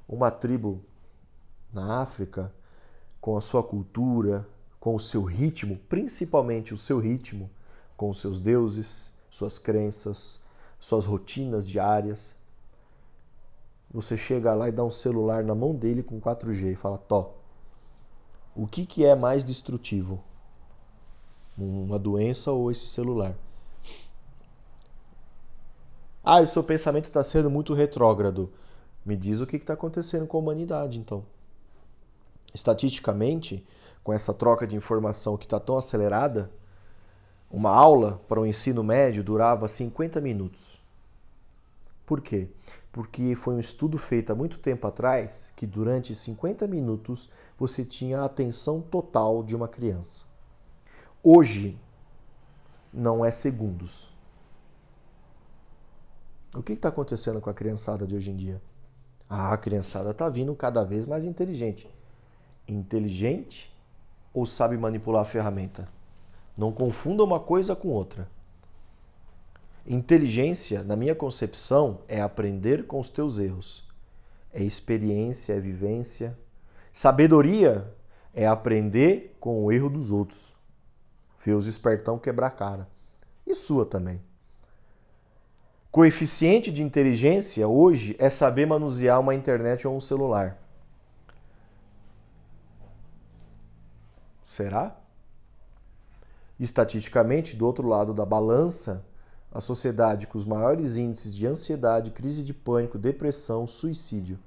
uma 0.08 0.30
tribo 0.30 0.80
na 1.72 2.00
África 2.00 2.52
com 3.20 3.36
a 3.36 3.40
sua 3.40 3.62
cultura, 3.62 4.46
com 4.78 4.94
o 4.94 5.00
seu 5.00 5.24
ritmo, 5.24 5.76
principalmente 5.88 6.72
o 6.72 6.78
seu 6.78 6.98
ritmo, 6.98 7.50
com 7.96 8.08
os 8.10 8.20
seus 8.20 8.38
deuses, 8.38 9.12
suas 9.28 9.58
crenças, 9.58 10.40
suas 10.78 11.04
rotinas 11.04 11.66
diárias. 11.68 12.34
Você 13.90 14.16
chega 14.16 14.54
lá 14.54 14.68
e 14.68 14.72
dá 14.72 14.84
um 14.84 14.90
celular 14.90 15.42
na 15.42 15.54
mão 15.54 15.74
dele 15.74 16.02
com 16.02 16.20
4G 16.20 16.72
e 16.72 16.76
fala: 16.76 16.96
Tó, 16.96 17.34
o 18.54 18.66
que, 18.66 18.86
que 18.86 19.04
é 19.04 19.16
mais 19.16 19.42
destrutivo? 19.42 20.22
Uma 21.56 21.98
doença 21.98 22.52
ou 22.52 22.70
esse 22.70 22.86
celular? 22.86 23.34
Ah, 26.22 26.40
o 26.40 26.46
seu 26.46 26.62
pensamento 26.62 27.06
está 27.06 27.22
sendo 27.22 27.50
muito 27.50 27.74
retrógrado. 27.74 28.52
Me 29.04 29.16
diz 29.16 29.40
o 29.40 29.46
que 29.46 29.56
está 29.56 29.74
acontecendo 29.74 30.26
com 30.26 30.36
a 30.36 30.40
humanidade, 30.40 30.98
então. 30.98 31.24
Estatisticamente, 32.52 33.66
com 34.02 34.12
essa 34.12 34.34
troca 34.34 34.66
de 34.66 34.76
informação 34.76 35.36
que 35.36 35.46
está 35.46 35.58
tão 35.60 35.76
acelerada, 35.76 36.50
uma 37.50 37.70
aula 37.70 38.20
para 38.28 38.40
o 38.40 38.46
ensino 38.46 38.82
médio 38.84 39.24
durava 39.24 39.66
50 39.66 40.20
minutos. 40.20 40.78
Por 42.04 42.20
quê? 42.20 42.48
Porque 42.92 43.34
foi 43.34 43.54
um 43.54 43.60
estudo 43.60 43.98
feito 43.98 44.30
há 44.30 44.34
muito 44.34 44.58
tempo 44.58 44.86
atrás 44.86 45.52
que 45.54 45.66
durante 45.66 46.14
50 46.14 46.66
minutos 46.66 47.30
você 47.58 47.84
tinha 47.84 48.20
a 48.20 48.24
atenção 48.24 48.80
total 48.80 49.42
de 49.42 49.54
uma 49.54 49.68
criança. 49.68 50.24
Hoje 51.22 51.78
não 52.92 53.24
é 53.24 53.30
segundos. 53.30 54.07
O 56.58 56.62
que 56.62 56.72
está 56.72 56.88
acontecendo 56.88 57.40
com 57.40 57.48
a 57.48 57.54
criançada 57.54 58.04
de 58.04 58.16
hoje 58.16 58.32
em 58.32 58.36
dia? 58.36 58.60
Ah, 59.30 59.52
a 59.52 59.56
criançada 59.56 60.10
está 60.10 60.28
vindo 60.28 60.52
cada 60.56 60.82
vez 60.82 61.06
mais 61.06 61.24
inteligente. 61.24 61.88
Inteligente 62.66 63.72
ou 64.34 64.44
sabe 64.44 64.76
manipular 64.76 65.22
a 65.22 65.24
ferramenta? 65.24 65.88
Não 66.56 66.72
confunda 66.72 67.22
uma 67.22 67.38
coisa 67.38 67.76
com 67.76 67.86
outra. 67.86 68.28
Inteligência, 69.86 70.82
na 70.82 70.96
minha 70.96 71.14
concepção, 71.14 72.00
é 72.08 72.20
aprender 72.20 72.88
com 72.88 72.98
os 72.98 73.08
teus 73.08 73.38
erros. 73.38 73.88
É 74.52 74.60
experiência, 74.60 75.52
é 75.52 75.60
vivência. 75.60 76.36
Sabedoria 76.92 77.88
é 78.34 78.48
aprender 78.48 79.36
com 79.38 79.64
o 79.64 79.70
erro 79.70 79.88
dos 79.88 80.10
outros. 80.10 80.52
Ver 81.44 81.54
os 81.54 81.68
espertão 81.68 82.18
quebrar 82.18 82.48
a 82.48 82.50
cara. 82.50 82.88
E 83.46 83.54
sua 83.54 83.86
também. 83.86 84.20
Coeficiente 85.90 86.70
de 86.70 86.82
inteligência 86.82 87.66
hoje 87.66 88.14
é 88.18 88.28
saber 88.28 88.66
manusear 88.66 89.18
uma 89.18 89.34
internet 89.34 89.86
ou 89.86 89.96
um 89.96 90.00
celular. 90.00 90.58
Será? 94.44 94.96
Estatisticamente, 96.60 97.56
do 97.56 97.66
outro 97.66 97.86
lado 97.86 98.12
da 98.12 98.26
balança, 98.26 99.04
a 99.50 99.60
sociedade 99.60 100.26
com 100.26 100.36
os 100.36 100.44
maiores 100.44 100.96
índices 100.96 101.34
de 101.34 101.46
ansiedade, 101.46 102.10
crise 102.10 102.44
de 102.44 102.52
pânico, 102.52 102.98
depressão, 102.98 103.66
suicídio, 103.66 104.38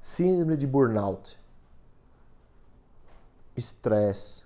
síndrome 0.00 0.56
de 0.56 0.66
burnout, 0.66 1.36
estresse. 3.56 4.44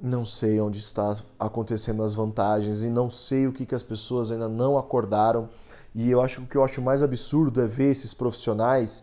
Não 0.00 0.24
sei 0.24 0.60
onde 0.60 0.78
está 0.78 1.16
acontecendo 1.38 2.02
as 2.02 2.14
vantagens 2.14 2.82
e 2.82 2.88
não 2.88 3.10
sei 3.10 3.46
o 3.46 3.52
que, 3.52 3.66
que 3.66 3.74
as 3.74 3.82
pessoas 3.82 4.30
ainda 4.30 4.48
não 4.48 4.78
acordaram. 4.78 5.48
E 5.94 6.10
eu 6.10 6.20
acho 6.20 6.36
que 6.36 6.44
o 6.44 6.46
que 6.46 6.56
eu 6.56 6.64
acho 6.64 6.80
mais 6.80 7.02
absurdo 7.02 7.60
é 7.60 7.66
ver 7.66 7.90
esses 7.90 8.14
profissionais 8.14 9.02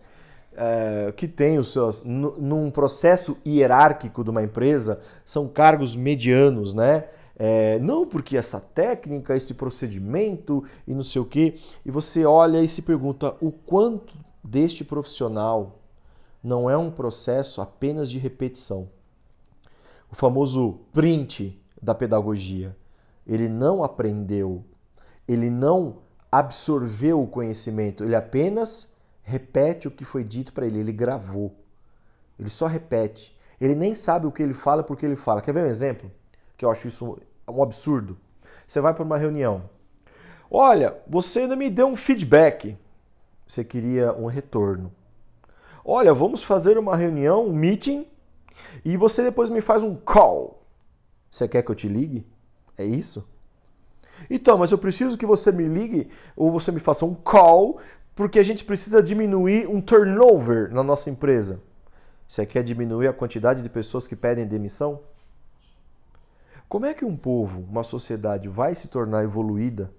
é, 0.56 1.14
que 1.16 1.28
têm 1.28 1.58
os 1.58 1.74
seus. 1.74 2.02
num 2.04 2.72
processo 2.72 3.38
hierárquico 3.46 4.24
de 4.24 4.30
uma 4.30 4.42
empresa, 4.42 5.02
são 5.26 5.48
cargos 5.48 5.96
medianos, 5.96 6.74
né? 6.74 7.06
É, 7.38 7.78
não 7.80 8.08
porque 8.08 8.38
essa 8.38 8.62
técnica, 8.62 9.36
esse 9.36 9.54
procedimento 9.54 10.64
e 10.88 10.94
não 10.94 11.04
sei 11.04 11.22
o 11.22 11.26
quê. 11.26 11.56
E 11.86 11.92
você 11.92 12.26
olha 12.26 12.62
e 12.64 12.68
se 12.68 12.82
pergunta 12.82 13.36
o 13.42 13.52
quanto 13.52 14.14
deste 14.42 14.84
profissional 14.86 15.80
não 16.42 16.70
é 16.70 16.78
um 16.78 16.92
processo 16.92 17.62
apenas 17.62 18.10
de 18.10 18.18
repetição. 18.18 18.88
O 20.16 20.18
famoso 20.18 20.80
print 20.94 21.62
da 21.82 21.94
pedagogia. 21.94 22.74
Ele 23.28 23.50
não 23.50 23.84
aprendeu, 23.84 24.64
ele 25.28 25.50
não 25.50 25.98
absorveu 26.32 27.22
o 27.22 27.28
conhecimento, 27.28 28.02
ele 28.02 28.16
apenas 28.16 28.90
repete 29.24 29.90
o 29.90 29.92
que 29.92 30.06
foi 30.06 30.24
dito 30.24 30.54
para 30.54 30.66
ele, 30.66 30.80
ele 30.80 30.94
gravou. 30.94 31.54
Ele 32.40 32.48
só 32.48 32.66
repete. 32.66 33.38
Ele 33.60 33.76
nem 33.76 33.94
sabe 33.94 34.26
o 34.26 34.32
que 34.32 34.42
ele 34.42 34.54
fala 34.54 34.84
porque 34.84 35.06
ele 35.06 35.18
fala. 35.18 35.42
Quer 35.42 35.54
ver 35.54 35.66
um 35.66 35.70
exemplo? 35.70 36.10
Que 36.58 36.64
eu 36.64 36.72
acho 36.72 36.88
isso 36.88 37.20
um 37.46 37.62
absurdo. 37.62 38.18
Você 38.66 38.80
vai 38.80 38.94
para 38.94 39.04
uma 39.04 39.18
reunião. 39.18 39.70
Olha, 40.50 40.96
você 41.06 41.42
ainda 41.42 41.58
me 41.58 41.70
deu 41.70 41.88
um 41.88 41.96
feedback. 41.98 42.78
Você 43.46 43.66
queria 43.66 44.14
um 44.14 44.28
retorno. 44.28 44.94
Olha, 45.84 46.14
vamos 46.14 46.42
fazer 46.42 46.78
uma 46.78 46.96
reunião, 46.96 47.46
um 47.46 47.54
meeting, 47.54 48.08
e 48.84 48.98
você 48.98 49.24
depois 49.24 49.50
me 49.50 49.62
faz 49.62 49.84
um 49.84 49.96
call. 49.96 50.64
Você 51.30 51.48
quer 51.48 51.62
que 51.64 51.72
eu 51.72 51.76
te 51.76 51.88
ligue? 51.88 52.26
É 52.78 52.86
isso? 52.86 53.28
Então, 54.30 54.58
mas 54.58 54.72
eu 54.72 54.78
preciso 54.78 55.18
que 55.18 55.26
você 55.26 55.52
me 55.52 55.68
ligue 55.68 56.10
ou 56.36 56.52
você 56.52 56.72
me 56.72 56.80
faça 56.80 57.06
um 57.06 57.14
call 57.14 57.80
porque 58.16 58.40
a 58.40 58.44
gente 58.44 58.64
precisa 58.64 59.04
diminuir 59.04 59.68
um 59.68 59.82
turnover 59.82 60.74
na 60.74 60.82
nossa 60.82 61.10
empresa. 61.10 61.62
Você 62.28 62.46
quer 62.46 62.64
diminuir 62.64 63.08
a 63.08 63.14
quantidade 63.14 63.62
de 63.62 63.70
pessoas 63.70 64.08
que 64.08 64.16
pedem 64.16 64.48
demissão? 64.48 65.02
Como 66.68 66.86
é 66.86 66.94
que 66.94 67.06
um 67.06 67.16
povo, 67.16 67.62
uma 67.70 67.84
sociedade 67.84 68.48
vai 68.48 68.74
se 68.74 68.88
tornar 68.88 69.24
evoluída, 69.24 69.92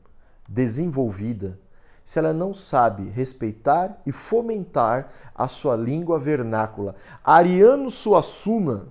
desenvolvida, 0.48 1.58
se 2.06 2.20
ela 2.20 2.32
não 2.32 2.54
sabe 2.54 3.10
respeitar 3.10 4.00
e 4.06 4.12
fomentar 4.12 5.08
a 5.34 5.48
sua 5.48 5.74
língua 5.74 6.20
vernácula? 6.20 6.94
Ariano 7.24 7.90
Suassuna, 7.90 8.84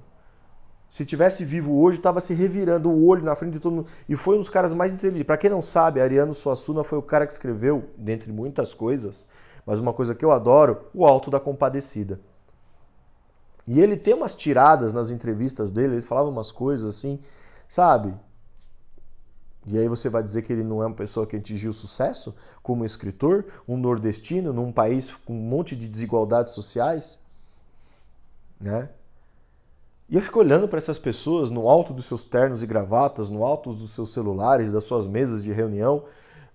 se 0.90 1.06
tivesse 1.06 1.46
vivo 1.46 1.80
hoje, 1.80 1.98
estava 1.98 2.20
se 2.20 2.34
revirando 2.34 2.90
o 2.90 3.08
olho 3.08 3.24
na 3.24 3.34
frente 3.34 3.54
de 3.54 3.62
todo 3.62 3.78
mundo. 3.78 3.88
E 4.10 4.18
foi 4.18 4.36
um 4.36 4.40
dos 4.40 4.50
caras 4.50 4.74
mais 4.74 4.92
inteligentes. 4.92 5.26
Para 5.26 5.38
quem 5.38 5.50
não 5.50 5.62
sabe, 5.62 6.02
Ariano 6.02 6.34
Suassuna 6.34 6.84
foi 6.84 6.98
o 6.98 7.02
cara 7.02 7.26
que 7.26 7.32
escreveu, 7.32 7.86
dentre 7.98 8.34
muitas 8.34 8.74
coisas, 8.74 9.26
mas 9.66 9.80
uma 9.80 9.94
coisa 9.94 10.14
que 10.14 10.26
eu 10.26 10.34
adoro, 10.34 10.82
o 10.94 11.06
Alto 11.06 11.32
da 11.32 11.40
Compadecida. 11.40 12.20
E 13.66 13.80
ele 13.80 13.96
tem 13.96 14.14
umas 14.14 14.36
tiradas 14.36 14.92
nas 14.92 15.10
entrevistas 15.10 15.72
dele, 15.72 15.94
ele 15.94 16.02
falava 16.02 16.28
umas 16.28 16.52
coisas 16.52 16.86
assim, 16.86 17.22
sabe? 17.70 18.14
E 19.68 19.80
aí 19.80 19.88
você 19.88 20.10
vai 20.10 20.22
dizer 20.22 20.44
que 20.44 20.54
ele 20.54 20.64
não 20.64 20.84
é 20.84 20.86
uma 20.86 20.96
pessoa 20.96 21.26
que 21.26 21.36
atingiu 21.36 21.74
sucesso 21.74 22.36
como 22.62 22.86
escritor, 22.86 23.46
um 23.68 23.76
nordestino 23.76 24.54
num 24.54 24.72
país 24.72 25.10
com 25.26 25.34
um 25.34 25.42
monte 25.42 25.76
de 25.76 25.88
desigualdades 25.88 26.54
sociais, 26.54 27.18
né? 28.60 28.90
E 30.08 30.16
eu 30.16 30.22
fico 30.22 30.40
olhando 30.40 30.68
para 30.68 30.78
essas 30.78 31.00
pessoas 31.00 31.50
no 31.50 31.68
alto 31.68 31.92
dos 31.92 32.06
seus 32.06 32.24
ternos 32.24 32.62
e 32.62 32.68
gravatas, 32.68 33.28
no 33.28 33.44
alto 33.44 33.74
dos 33.74 33.92
seus 33.92 34.14
celulares, 34.14 34.72
das 34.72 34.84
suas 34.84 35.08
mesas 35.08 35.42
de 35.42 35.52
reunião. 35.52 36.04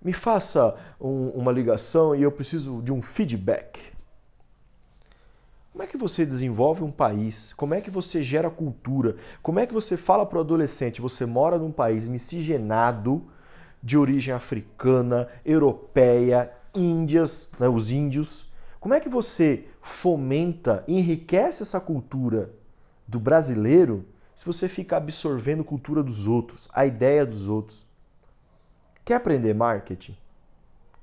Me 0.00 0.12
faça 0.12 0.76
um, 1.00 1.30
uma 1.30 1.50
ligação 1.50 2.14
e 2.14 2.22
eu 2.22 2.30
preciso 2.30 2.80
de 2.80 2.92
um 2.92 3.02
feedback. 3.02 3.80
Como 5.80 5.88
é 5.88 5.92
que 5.92 5.96
você 5.96 6.26
desenvolve 6.26 6.84
um 6.84 6.90
país? 6.90 7.54
Como 7.54 7.72
é 7.72 7.80
que 7.80 7.90
você 7.90 8.22
gera 8.22 8.50
cultura? 8.50 9.16
Como 9.42 9.58
é 9.58 9.66
que 9.66 9.72
você 9.72 9.96
fala 9.96 10.26
para 10.26 10.36
o 10.36 10.42
adolescente? 10.42 11.00
Você 11.00 11.24
mora 11.24 11.56
num 11.56 11.72
país 11.72 12.06
miscigenado 12.06 13.24
de 13.82 13.96
origem 13.96 14.34
africana, 14.34 15.26
europeia, 15.42 16.52
índias, 16.74 17.50
né, 17.58 17.66
os 17.66 17.90
índios. 17.90 18.46
Como 18.78 18.92
é 18.92 19.00
que 19.00 19.08
você 19.08 19.68
fomenta, 19.80 20.84
enriquece 20.86 21.62
essa 21.62 21.80
cultura? 21.80 22.50
do 23.08 23.18
brasileiro 23.18 24.04
se 24.34 24.44
você 24.44 24.68
fica 24.68 24.98
absorvendo 24.98 25.64
cultura 25.64 26.02
dos 26.02 26.26
outros, 26.26 26.68
a 26.74 26.84
ideia 26.84 27.24
dos 27.24 27.48
outros. 27.48 27.86
Quer 29.02 29.14
aprender 29.14 29.54
marketing? 29.54 30.14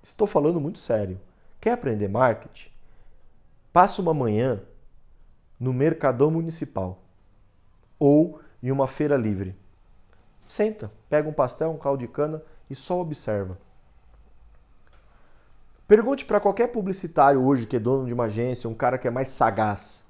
Estou 0.04 0.28
falando 0.28 0.62
muito 0.62 0.78
sério. 0.78 1.20
Quer 1.60 1.72
aprender 1.72 2.08
marketing? 2.08 2.77
Passa 3.78 4.02
uma 4.02 4.12
manhã 4.12 4.60
no 5.60 5.72
Mercadão 5.72 6.32
Municipal 6.32 6.98
ou 8.00 8.42
em 8.64 8.72
uma 8.72 8.88
feira 8.88 9.16
livre. 9.16 9.56
Senta, 10.48 10.92
pega 11.08 11.30
um 11.30 11.32
pastel, 11.32 11.70
um 11.70 11.78
caldo 11.78 12.00
de 12.00 12.08
cana 12.08 12.42
e 12.72 12.74
só 12.74 13.00
observa. 13.00 13.56
Pergunte 15.88 16.26
para 16.26 16.40
qualquer 16.40 16.70
publicitário 16.70 17.40
hoje 17.46 17.68
que 17.68 17.76
é 17.76 17.80
dono 17.80 18.08
de 18.08 18.14
uma 18.16 18.24
agência, 18.24 18.68
um 18.68 18.74
cara 18.74 18.98
que 18.98 19.08
é 19.08 19.12
mais 19.12 19.28
sagaz. 19.28 20.04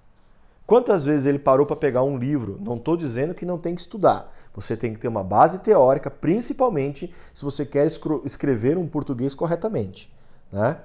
Quantas 0.65 1.03
vezes 1.03 1.25
ele 1.25 1.37
parou 1.37 1.65
para 1.65 1.75
pegar 1.75 2.03
um 2.03 2.17
livro? 2.17 2.57
Não 2.61 2.77
estou 2.77 2.95
dizendo 2.95 3.35
que 3.35 3.45
não 3.45 3.57
tem 3.57 3.75
que 3.75 3.81
estudar. 3.81 4.33
Você 4.53 4.77
tem 4.77 4.93
que 4.93 4.99
ter 5.01 5.09
uma 5.09 5.25
base 5.25 5.59
teórica, 5.59 6.09
principalmente 6.09 7.13
se 7.33 7.43
você 7.43 7.65
quer 7.65 7.85
escrever 8.23 8.77
um 8.77 8.87
português 8.87 9.35
corretamente. 9.35 10.09
Né? 10.53 10.79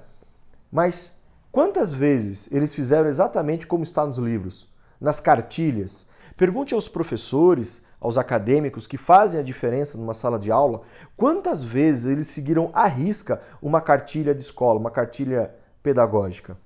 Mas 0.69 1.17
quantas 1.53 1.93
vezes 1.93 2.51
eles 2.51 2.73
fizeram 2.73 3.07
exatamente 3.07 3.67
como 3.67 3.83
está 3.83 4.03
nos 4.05 4.17
livros? 4.17 4.67
Nas 4.99 5.19
cartilhas. 5.19 6.07
Pergunte 6.35 6.73
aos 6.73 6.89
professores, 6.89 7.85
aos 8.01 8.17
acadêmicos 8.17 8.87
que 8.87 8.97
fazem 8.97 9.39
a 9.39 9.43
diferença 9.43 9.95
numa 9.95 10.15
sala 10.15 10.39
de 10.39 10.51
aula, 10.51 10.81
quantas 11.15 11.63
vezes 11.63 12.05
eles 12.05 12.25
seguiram 12.25 12.71
à 12.73 12.87
risca 12.87 13.39
uma 13.61 13.79
cartilha 13.79 14.33
de 14.33 14.41
escola, 14.41 14.79
uma 14.79 14.89
cartilha 14.89 15.53
pedagógica. 15.83 16.57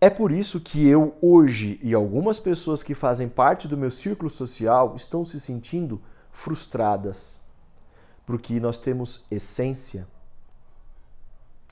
É 0.00 0.10
por 0.10 0.32
isso 0.32 0.58
que 0.58 0.88
eu 0.88 1.14
hoje 1.22 1.78
e 1.80 1.94
algumas 1.94 2.40
pessoas 2.40 2.82
que 2.82 2.94
fazem 2.94 3.28
parte 3.28 3.68
do 3.68 3.76
meu 3.76 3.92
círculo 3.92 4.30
social 4.30 4.96
estão 4.96 5.24
se 5.24 5.38
sentindo 5.38 6.02
frustradas, 6.32 7.40
porque 8.26 8.58
nós 8.58 8.78
temos 8.78 9.24
essência 9.30 10.08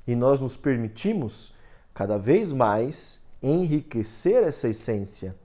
e 0.09 0.17
nós 0.17 0.41
nos 0.41 0.57
permitimos 0.57 1.55
cada 1.93 2.17
vez 2.17 2.51
mais 2.51 3.21
enriquecer 3.43 4.43
essa 4.43 4.67
essência, 4.67 5.37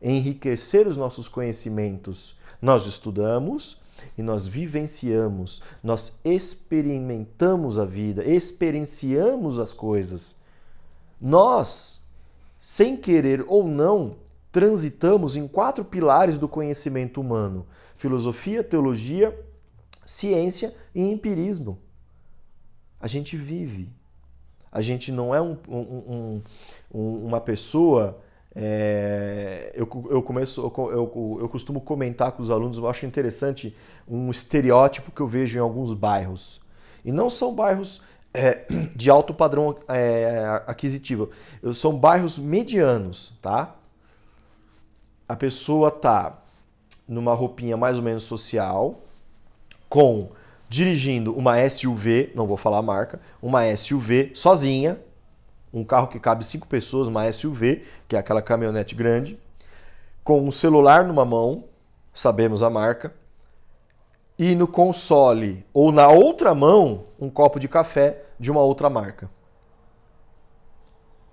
enriquecer 0.00 0.86
os 0.86 0.96
nossos 0.96 1.26
conhecimentos. 1.26 2.38
Nós 2.62 2.86
estudamos 2.86 3.82
e 4.16 4.22
nós 4.22 4.46
vivenciamos, 4.46 5.60
nós 5.82 6.16
experimentamos 6.24 7.76
a 7.76 7.84
vida, 7.84 8.24
experienciamos 8.24 9.58
as 9.58 9.72
coisas. 9.72 10.40
Nós 11.20 12.00
sem 12.60 12.96
querer 12.96 13.44
ou 13.48 13.66
não, 13.66 14.16
transitamos 14.52 15.34
em 15.34 15.48
quatro 15.48 15.84
pilares 15.84 16.38
do 16.38 16.48
conhecimento 16.48 17.20
humano: 17.20 17.66
filosofia, 17.96 18.62
teologia, 18.62 19.36
ciência 20.06 20.72
e 20.94 21.02
empirismo. 21.02 21.78
A 23.00 23.08
gente 23.08 23.36
vive. 23.36 23.90
A 24.74 24.80
gente 24.80 25.12
não 25.12 25.32
é 25.32 25.40
um, 25.40 25.56
um, 25.68 26.42
um, 26.92 27.26
uma 27.26 27.40
pessoa. 27.40 28.18
É, 28.56 29.70
eu, 29.72 29.88
eu, 30.10 30.20
começo, 30.20 30.60
eu, 30.60 30.90
eu, 30.90 31.38
eu 31.42 31.48
costumo 31.48 31.80
comentar 31.80 32.32
com 32.32 32.42
os 32.42 32.50
alunos, 32.50 32.78
eu 32.78 32.88
acho 32.88 33.06
interessante 33.06 33.74
um 34.08 34.32
estereótipo 34.32 35.12
que 35.12 35.20
eu 35.20 35.28
vejo 35.28 35.56
em 35.56 35.60
alguns 35.60 35.92
bairros. 35.92 36.60
E 37.04 37.12
não 37.12 37.30
são 37.30 37.54
bairros 37.54 38.02
é, 38.32 38.66
de 38.96 39.08
alto 39.08 39.32
padrão 39.32 39.76
é, 39.86 40.60
aquisitivo. 40.66 41.30
São 41.72 41.96
bairros 41.96 42.36
medianos, 42.36 43.32
tá? 43.40 43.76
A 45.28 45.36
pessoa 45.36 45.88
tá 45.88 46.42
numa 47.06 47.32
roupinha 47.32 47.76
mais 47.76 47.96
ou 47.96 48.02
menos 48.02 48.24
social, 48.24 48.96
com 49.88 50.30
dirigindo 50.68 51.36
uma 51.36 51.68
SUV, 51.68 52.32
não 52.34 52.46
vou 52.46 52.56
falar 52.56 52.78
a 52.78 52.82
marca, 52.82 53.20
uma 53.40 53.64
SUV 53.76 54.32
sozinha, 54.34 54.98
um 55.72 55.84
carro 55.84 56.08
que 56.08 56.20
cabe 56.20 56.44
cinco 56.44 56.66
pessoas, 56.66 57.08
uma 57.08 57.30
SUV, 57.30 57.84
que 58.08 58.16
é 58.16 58.18
aquela 58.18 58.42
caminhonete 58.42 58.94
grande, 58.94 59.38
com 60.22 60.42
um 60.42 60.50
celular 60.50 61.04
numa 61.04 61.24
mão, 61.24 61.64
sabemos 62.14 62.62
a 62.62 62.70
marca, 62.70 63.12
e 64.38 64.54
no 64.54 64.66
console 64.66 65.64
ou 65.72 65.92
na 65.92 66.08
outra 66.08 66.54
mão 66.54 67.04
um 67.20 67.30
copo 67.30 67.60
de 67.60 67.68
café 67.68 68.24
de 68.38 68.50
uma 68.50 68.60
outra 68.60 68.90
marca. 68.90 69.30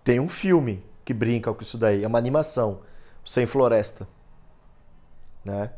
Tem 0.03 0.19
um 0.19 0.29
filme 0.29 0.83
que 1.05 1.13
brinca 1.13 1.53
com 1.53 1.61
isso 1.61 1.77
daí, 1.77 2.03
é 2.03 2.07
uma 2.07 2.19
animação, 2.19 2.81
Sem 3.23 3.45
Floresta, 3.45 4.07
né? 5.43 5.71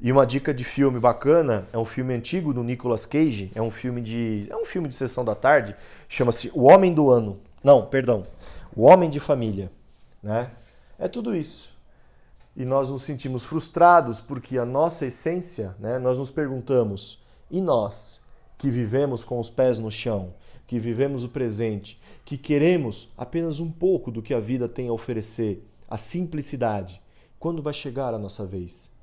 E 0.00 0.12
uma 0.12 0.24
dica 0.24 0.54
de 0.54 0.62
filme 0.62 1.00
bacana 1.00 1.66
é 1.72 1.78
um 1.78 1.84
filme 1.84 2.14
antigo 2.14 2.54
do 2.54 2.62
Nicolas 2.62 3.04
Cage, 3.04 3.50
é 3.52 3.60
um 3.60 3.70
filme 3.70 4.00
de 4.00 4.46
é 4.48 4.56
um 4.56 4.64
filme 4.64 4.88
de 4.88 4.94
sessão 4.94 5.24
da 5.24 5.34
tarde, 5.34 5.74
chama-se 6.08 6.52
O 6.54 6.70
Homem 6.70 6.94
do 6.94 7.10
Ano. 7.10 7.40
Não, 7.64 7.84
perdão. 7.84 8.22
O 8.76 8.82
Homem 8.82 9.10
de 9.10 9.18
Família, 9.18 9.72
né? 10.22 10.52
É 11.00 11.08
tudo 11.08 11.34
isso. 11.34 11.76
E 12.56 12.64
nós 12.64 12.90
nos 12.90 13.02
sentimos 13.02 13.44
frustrados 13.44 14.20
porque 14.20 14.56
a 14.56 14.64
nossa 14.64 15.04
essência, 15.04 15.74
né, 15.80 15.98
nós 15.98 16.16
nos 16.16 16.30
perguntamos: 16.30 17.20
e 17.50 17.60
nós 17.60 18.24
que 18.56 18.70
vivemos 18.70 19.24
com 19.24 19.40
os 19.40 19.50
pés 19.50 19.80
no 19.80 19.90
chão, 19.90 20.32
que 20.66 20.78
vivemos 20.78 21.24
o 21.24 21.28
presente, 21.28 22.00
que 22.24 22.38
queremos 22.38 23.12
apenas 23.16 23.58
um 23.58 23.70
pouco 23.70 24.12
do 24.12 24.22
que 24.22 24.32
a 24.32 24.38
vida 24.38 24.68
tem 24.68 24.88
a 24.88 24.92
oferecer, 24.92 25.66
a 25.90 25.96
simplicidade, 25.96 27.02
quando 27.38 27.62
vai 27.62 27.72
chegar 27.72 28.14
a 28.14 28.18
nossa 28.18 28.46
vez? 28.46 28.96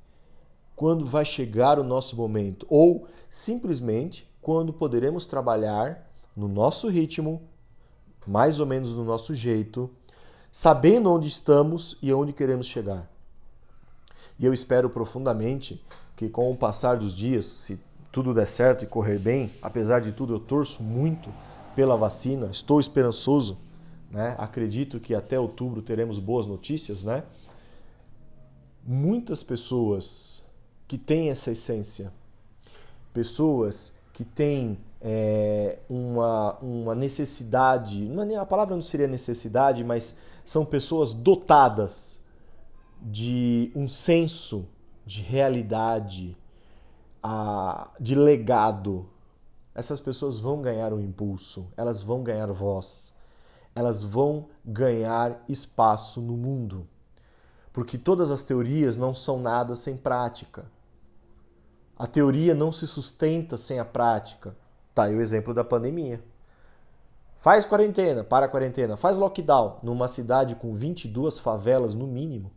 Quando 0.76 1.06
vai 1.06 1.24
chegar 1.24 1.78
o 1.78 1.82
nosso 1.82 2.14
momento, 2.14 2.66
ou 2.68 3.08
simplesmente 3.30 4.28
quando 4.42 4.72
poderemos 4.72 5.26
trabalhar 5.26 6.06
no 6.36 6.46
nosso 6.46 6.88
ritmo, 6.88 7.42
mais 8.26 8.60
ou 8.60 8.66
menos 8.66 8.94
no 8.94 9.02
nosso 9.02 9.34
jeito, 9.34 9.90
sabendo 10.52 11.10
onde 11.10 11.28
estamos 11.28 11.96
e 12.02 12.12
onde 12.12 12.32
queremos 12.32 12.66
chegar. 12.66 13.10
E 14.38 14.44
eu 14.44 14.52
espero 14.52 14.90
profundamente 14.90 15.82
que 16.14 16.28
com 16.28 16.50
o 16.50 16.56
passar 16.56 16.98
dos 16.98 17.14
dias, 17.14 17.46
se 17.46 17.80
tudo 18.12 18.34
der 18.34 18.46
certo 18.46 18.84
e 18.84 18.86
correr 18.86 19.18
bem, 19.18 19.50
apesar 19.62 20.00
de 20.00 20.12
tudo 20.12 20.34
eu 20.34 20.40
torço 20.40 20.82
muito 20.82 21.30
pela 21.74 21.96
vacina, 21.96 22.48
estou 22.50 22.80
esperançoso, 22.80 23.58
né? 24.10 24.34
Acredito 24.38 25.00
que 25.00 25.14
até 25.14 25.38
outubro 25.38 25.82
teremos 25.82 26.18
boas 26.18 26.46
notícias, 26.46 27.02
né? 27.02 27.22
Muitas 28.82 29.42
pessoas 29.42 30.35
que 30.86 30.96
têm 30.96 31.30
essa 31.30 31.50
essência, 31.50 32.12
pessoas 33.12 33.96
que 34.12 34.24
têm 34.24 34.78
é, 35.00 35.78
uma, 35.88 36.56
uma 36.60 36.94
necessidade, 36.94 38.08
é, 38.32 38.36
a 38.36 38.46
palavra 38.46 38.74
não 38.74 38.82
seria 38.82 39.06
necessidade, 39.06 39.84
mas 39.84 40.16
são 40.44 40.64
pessoas 40.64 41.12
dotadas 41.12 42.18
de 43.02 43.70
um 43.74 43.88
senso 43.88 44.66
de 45.04 45.20
realidade, 45.20 46.36
a, 47.22 47.90
de 48.00 48.14
legado. 48.14 49.08
Essas 49.74 50.00
pessoas 50.00 50.38
vão 50.38 50.62
ganhar 50.62 50.92
um 50.92 51.00
impulso, 51.00 51.66
elas 51.76 52.00
vão 52.02 52.22
ganhar 52.22 52.50
voz, 52.52 53.12
elas 53.74 54.02
vão 54.02 54.46
ganhar 54.64 55.44
espaço 55.48 56.20
no 56.20 56.36
mundo. 56.36 56.86
Porque 57.72 57.98
todas 57.98 58.30
as 58.30 58.42
teorias 58.42 58.96
não 58.96 59.12
são 59.12 59.38
nada 59.38 59.74
sem 59.74 59.96
prática. 59.96 60.64
A 61.98 62.06
teoria 62.06 62.54
não 62.54 62.70
se 62.70 62.86
sustenta 62.86 63.56
sem 63.56 63.78
a 63.78 63.84
prática. 63.84 64.54
Tá 64.94 65.04
aí 65.04 65.14
o 65.14 65.20
exemplo 65.20 65.54
da 65.54 65.64
pandemia. 65.64 66.22
Faz 67.40 67.64
quarentena, 67.64 68.24
para 68.24 68.46
a 68.46 68.48
quarentena, 68.48 68.96
faz 68.96 69.16
lockdown 69.16 69.78
numa 69.82 70.08
cidade 70.08 70.56
com 70.56 70.74
22 70.74 71.38
favelas 71.38 71.94
no 71.94 72.06
mínimo. 72.06 72.50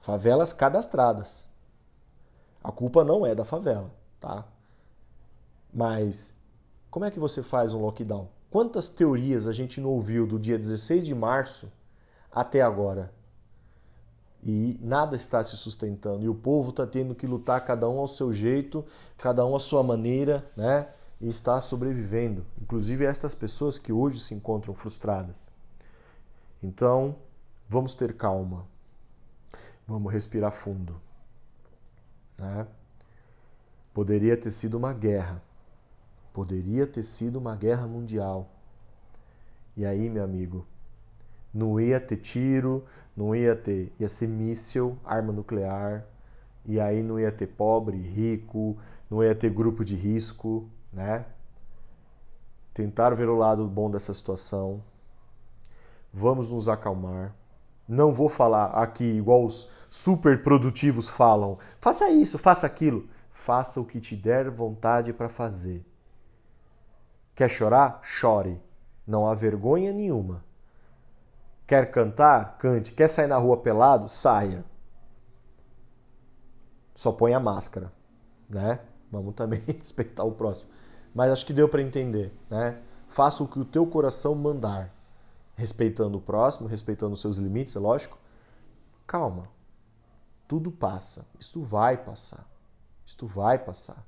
Favelas 0.00 0.52
cadastradas. 0.52 1.48
A 2.62 2.70
culpa 2.70 3.02
não 3.02 3.24
é 3.24 3.34
da 3.34 3.44
favela, 3.44 3.90
tá? 4.20 4.44
Mas 5.72 6.34
como 6.90 7.06
é 7.06 7.10
que 7.10 7.18
você 7.18 7.42
faz 7.42 7.72
um 7.72 7.80
lockdown? 7.80 8.28
Quantas 8.50 8.88
teorias 8.88 9.48
a 9.48 9.52
gente 9.52 9.80
não 9.80 9.90
ouviu 9.90 10.26
do 10.26 10.38
dia 10.38 10.58
16 10.58 11.06
de 11.06 11.14
março 11.14 11.72
até 12.30 12.60
agora? 12.60 13.13
E 14.44 14.78
nada 14.82 15.16
está 15.16 15.42
se 15.42 15.56
sustentando. 15.56 16.22
E 16.22 16.28
o 16.28 16.34
povo 16.34 16.68
está 16.68 16.86
tendo 16.86 17.14
que 17.14 17.26
lutar 17.26 17.64
cada 17.64 17.88
um 17.88 17.98
ao 17.98 18.06
seu 18.06 18.32
jeito, 18.32 18.84
cada 19.16 19.44
um 19.46 19.56
à 19.56 19.60
sua 19.60 19.82
maneira, 19.82 20.44
né? 20.54 20.86
E 21.18 21.28
está 21.28 21.58
sobrevivendo. 21.62 22.44
Inclusive 22.60 23.06
estas 23.06 23.34
pessoas 23.34 23.78
que 23.78 23.90
hoje 23.90 24.20
se 24.20 24.34
encontram 24.34 24.74
frustradas. 24.74 25.48
Então, 26.62 27.16
vamos 27.68 27.94
ter 27.94 28.14
calma. 28.14 28.66
Vamos 29.88 30.12
respirar 30.12 30.52
fundo. 30.52 31.00
Né? 32.36 32.66
Poderia 33.94 34.36
ter 34.36 34.50
sido 34.50 34.76
uma 34.76 34.92
guerra. 34.92 35.40
Poderia 36.34 36.86
ter 36.86 37.02
sido 37.02 37.38
uma 37.38 37.56
guerra 37.56 37.86
mundial. 37.86 38.50
E 39.74 39.86
aí, 39.86 40.10
meu 40.10 40.22
amigo, 40.22 40.66
não 41.54 41.80
ia 41.80 42.00
ter 42.00 42.16
tiro, 42.16 42.84
não 43.16 43.34
ia 43.34 43.54
ter, 43.54 43.92
ia 44.00 44.08
ser 44.08 44.26
míssil, 44.26 44.98
arma 45.04 45.32
nuclear, 45.32 46.04
e 46.66 46.80
aí 46.80 47.02
não 47.02 47.20
ia 47.20 47.30
ter 47.30 47.46
pobre, 47.46 47.96
rico, 47.96 48.76
não 49.08 49.22
ia 49.22 49.34
ter 49.34 49.50
grupo 49.50 49.84
de 49.84 49.94
risco, 49.94 50.68
né? 50.92 51.24
Tentar 52.72 53.10
ver 53.10 53.28
o 53.28 53.36
lado 53.36 53.66
bom 53.68 53.88
dessa 53.88 54.12
situação. 54.12 54.82
Vamos 56.12 56.50
nos 56.50 56.68
acalmar. 56.68 57.34
Não 57.86 58.12
vou 58.12 58.28
falar 58.28 58.66
aqui 58.70 59.04
igual 59.04 59.44
os 59.44 59.68
super 59.90 60.42
produtivos 60.42 61.08
falam. 61.08 61.58
Faça 61.80 62.10
isso, 62.10 62.38
faça 62.38 62.66
aquilo. 62.66 63.08
Faça 63.30 63.80
o 63.80 63.84
que 63.84 64.00
te 64.00 64.16
der 64.16 64.50
vontade 64.50 65.12
para 65.12 65.28
fazer. 65.28 65.84
Quer 67.34 67.48
chorar? 67.48 68.00
Chore. 68.02 68.58
Não 69.06 69.28
há 69.28 69.34
vergonha 69.34 69.92
nenhuma. 69.92 70.42
Quer 71.66 71.90
cantar? 71.90 72.58
Cante. 72.58 72.92
Quer 72.92 73.08
sair 73.08 73.26
na 73.26 73.36
rua 73.36 73.56
pelado? 73.56 74.08
Saia. 74.08 74.64
Só 76.94 77.10
põe 77.10 77.34
a 77.34 77.40
máscara, 77.40 77.92
né? 78.48 78.80
Vamos 79.10 79.34
também 79.34 79.62
respeitar 79.66 80.24
o 80.24 80.32
próximo. 80.32 80.70
Mas 81.14 81.30
acho 81.30 81.46
que 81.46 81.52
deu 81.52 81.68
para 81.68 81.82
entender, 81.82 82.32
né? 82.50 82.80
Faça 83.08 83.42
o 83.42 83.48
que 83.48 83.58
o 83.58 83.64
teu 83.64 83.86
coração 83.86 84.34
mandar, 84.34 84.92
respeitando 85.54 86.18
o 86.18 86.20
próximo, 86.20 86.68
respeitando 86.68 87.14
os 87.14 87.20
seus 87.20 87.36
limites, 87.36 87.76
é 87.76 87.78
lógico. 87.78 88.18
Calma. 89.06 89.48
Tudo 90.48 90.70
passa. 90.70 91.24
Isto 91.38 91.62
vai 91.62 91.96
passar. 91.96 92.46
Isto 93.06 93.26
vai 93.26 93.58
passar, 93.58 94.04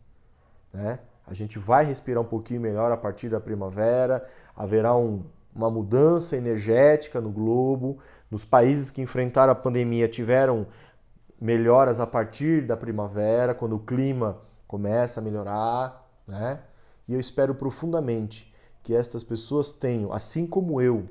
né? 0.73 0.99
A 1.27 1.35
gente 1.35 1.59
vai 1.59 1.85
respirar 1.85 2.23
um 2.23 2.27
pouquinho 2.27 2.61
melhor 2.61 2.93
a 2.93 2.97
partir 2.97 3.29
da 3.29 3.41
primavera, 3.41 4.29
haverá 4.55 4.97
um 4.97 5.25
uma 5.57 5.71
mudança 5.71 6.37
energética 6.37 7.21
no 7.21 7.31
globo. 7.31 7.99
Nos 8.31 8.45
países 8.45 8.91
que 8.91 9.01
enfrentaram 9.01 9.53
a 9.53 9.57
pandemia 9.57 10.07
tiveram 10.07 10.67
melhoras 11.41 11.99
a 11.99 12.07
partir 12.07 12.67
da 12.67 12.77
primavera, 12.77 13.55
quando 13.55 13.77
o 13.77 13.81
clima 13.81 14.39
começa 14.69 15.21
a 15.21 15.23
melhorar, 15.23 16.07
né? 16.27 16.61
E 17.09 17.15
eu 17.15 17.21
espero 17.21 17.55
profundamente 17.55 18.53
que 18.83 18.95
estas 18.95 19.25
pessoas 19.25 19.73
tenham, 19.73 20.13
assim 20.13 20.47
como 20.47 20.81
eu, 20.81 21.09